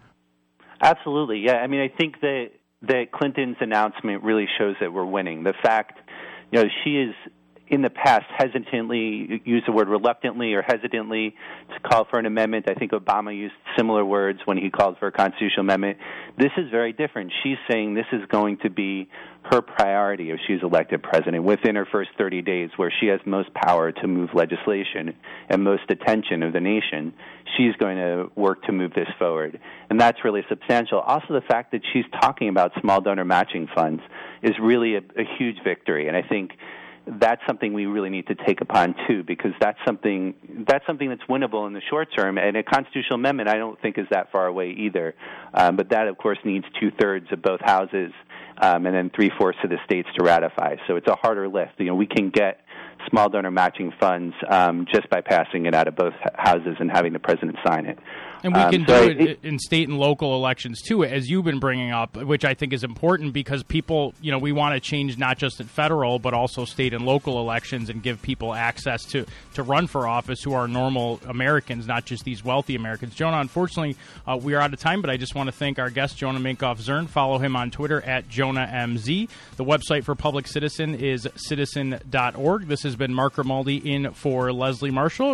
Absolutely. 0.81 1.39
Yeah. 1.39 1.55
I 1.55 1.67
mean, 1.67 1.81
I 1.81 1.87
think 1.87 2.19
that 2.21 2.49
that 2.87 3.11
Clinton's 3.11 3.57
announcement 3.59 4.23
really 4.23 4.47
shows 4.57 4.75
that 4.79 4.91
we're 4.91 5.05
winning. 5.05 5.43
The 5.43 5.53
fact, 5.63 5.99
you 6.51 6.61
know, 6.61 6.69
she 6.83 6.97
is 6.97 7.15
in 7.67 7.81
the 7.81 7.89
past 7.89 8.25
hesitantly 8.37 9.41
used 9.43 9.67
the 9.67 9.71
word 9.71 9.87
reluctantly 9.87 10.53
or 10.53 10.61
hesitantly 10.61 11.35
to 11.73 11.79
call 11.79 12.05
for 12.05 12.19
an 12.19 12.27
amendment. 12.27 12.69
I 12.69 12.75
think 12.75 12.91
Obama 12.91 13.35
used 13.35 13.55
similar 13.75 14.05
words 14.05 14.39
when 14.45 14.57
he 14.57 14.69
called 14.69 14.97
for 14.99 15.07
a 15.07 15.11
constitutional 15.11 15.61
amendment. 15.61 15.97
This 16.37 16.51
is 16.57 16.69
very 16.69 16.93
different. 16.93 17.31
She's 17.43 17.57
saying 17.69 17.95
this 17.95 18.05
is 18.11 18.21
going 18.27 18.57
to 18.57 18.69
be 18.69 19.09
her 19.45 19.61
priority 19.61 20.29
if 20.29 20.39
she's 20.47 20.61
elected 20.61 21.01
president 21.01 21.43
within 21.43 21.75
her 21.75 21.87
first 21.91 22.11
30 22.17 22.43
days, 22.43 22.69
where 22.77 22.91
she 22.99 23.07
has 23.07 23.19
most 23.25 23.53
power 23.53 23.91
to 23.91 24.07
move 24.07 24.29
legislation 24.33 25.15
and 25.49 25.63
most 25.63 25.83
attention 25.89 26.43
of 26.43 26.53
the 26.53 26.59
nation. 26.59 27.13
She's 27.57 27.75
going 27.77 27.97
to 27.97 28.31
work 28.35 28.63
to 28.63 28.71
move 28.71 28.93
this 28.93 29.07
forward. 29.17 29.59
And 29.89 29.99
that's 29.99 30.23
really 30.23 30.43
substantial. 30.49 30.99
Also, 30.99 31.33
the 31.33 31.41
fact 31.47 31.71
that 31.71 31.81
she's 31.93 32.05
talking 32.21 32.49
about 32.49 32.71
small 32.79 33.01
donor 33.01 33.25
matching 33.25 33.67
funds 33.73 34.01
is 34.43 34.53
really 34.61 34.95
a, 34.95 34.99
a 34.99 35.23
huge 35.37 35.57
victory. 35.63 36.07
And 36.07 36.17
I 36.17 36.21
think 36.21 36.51
that's 37.07 37.41
something 37.47 37.73
we 37.73 37.85
really 37.85 38.09
need 38.09 38.27
to 38.27 38.35
take 38.35 38.61
upon 38.61 38.95
too, 39.07 39.23
because 39.23 39.51
that's 39.59 39.77
something 39.85 40.33
that's 40.67 40.85
something 40.87 41.09
that's 41.09 41.23
winnable 41.29 41.67
in 41.67 41.73
the 41.73 41.81
short 41.89 42.09
term. 42.15 42.37
And 42.37 42.57
a 42.57 42.63
constitutional 42.63 43.15
amendment, 43.15 43.49
I 43.49 43.55
don't 43.55 43.79
think, 43.81 43.97
is 43.97 44.07
that 44.11 44.31
far 44.31 44.47
away 44.47 44.71
either. 44.71 45.15
Um, 45.53 45.75
but 45.75 45.89
that, 45.89 46.07
of 46.07 46.17
course, 46.17 46.39
needs 46.43 46.65
two 46.79 46.91
thirds 46.99 47.27
of 47.31 47.41
both 47.41 47.61
houses, 47.61 48.11
um, 48.57 48.85
and 48.85 48.95
then 48.95 49.11
three 49.13 49.31
fourths 49.37 49.59
of 49.63 49.69
the 49.69 49.77
states 49.85 50.09
to 50.17 50.23
ratify. 50.23 50.77
So 50.87 50.95
it's 50.95 51.07
a 51.07 51.15
harder 51.15 51.47
lift. 51.47 51.73
You 51.77 51.85
know, 51.85 51.95
we 51.95 52.07
can 52.07 52.29
get 52.29 52.61
small 53.09 53.29
donor 53.29 53.51
matching 53.51 53.93
funds 53.99 54.35
um, 54.49 54.87
just 54.91 55.09
by 55.09 55.21
passing 55.21 55.67
it 55.67 55.75
out 55.75 55.87
of 55.87 55.95
both 55.95 56.13
houses 56.33 56.77
and 56.79 56.89
having 56.89 57.13
the 57.13 57.19
president 57.19 57.57
sign 57.65 57.85
it. 57.85 57.99
And 58.45 58.53
we 58.53 58.61
um, 58.61 58.71
can 58.71 58.81
um, 58.81 58.87
so 58.87 59.13
do 59.13 59.19
it, 59.21 59.39
in 59.41 59.57
state 59.57 59.89
and 59.89 59.97
local 59.97 60.35
elections 60.35 60.79
too, 60.79 61.03
as 61.03 61.27
you've 61.27 61.45
been 61.45 61.57
bringing 61.57 61.89
up, 61.91 62.15
which 62.15 62.45
I 62.45 62.53
think 62.53 62.73
is 62.73 62.83
important 62.83 63.33
because 63.33 63.63
people, 63.63 64.13
you 64.21 64.31
know, 64.31 64.37
we 64.37 64.51
want 64.51 64.75
to 64.75 64.79
change 64.79 65.17
not 65.17 65.39
just 65.39 65.59
at 65.59 65.65
federal 65.65 66.19
but 66.19 66.35
also 66.35 66.63
state 66.63 66.93
and 66.93 67.07
local 67.07 67.39
elections 67.39 67.89
and 67.89 68.03
give 68.03 68.21
people 68.21 68.53
access 68.53 69.03
to 69.05 69.25
to 69.55 69.63
run 69.63 69.87
for 69.87 70.07
office 70.07 70.43
who 70.43 70.53
are 70.53 70.67
normal 70.67 71.19
Americans, 71.27 71.87
not 71.87 72.05
just 72.05 72.23
these 72.23 72.45
wealthy 72.45 72.75
Americans. 72.75 73.15
Jonah, 73.15 73.39
unfortunately, 73.39 73.95
uh, 74.27 74.37
we 74.39 74.53
are 74.53 74.61
out 74.61 74.71
of 74.71 74.79
time, 74.79 75.01
but 75.01 75.09
I 75.09 75.17
just 75.17 75.33
want 75.33 75.47
to 75.47 75.51
thank 75.51 75.79
our 75.79 75.89
guest 75.89 76.15
Jonah 76.15 76.39
Minkoff 76.39 76.79
Zern. 76.79 77.07
Follow 77.07 77.39
him 77.39 77.55
on 77.55 77.71
Twitter 77.71 77.99
at 78.03 78.29
JonahMZ. 78.29 79.27
The 79.57 79.65
website 79.65 80.03
for 80.03 80.13
Public 80.13 80.45
Citizen 80.45 80.93
is 80.93 81.27
citizen.org. 81.35 82.67
This 82.67 82.83
has 82.83 82.95
been 82.95 83.11
Mark 83.11 83.33
Grimaldi 83.33 83.77
in 83.77 84.11
for 84.11 84.53
Leslie 84.53 84.91
Marshall. 84.91 85.33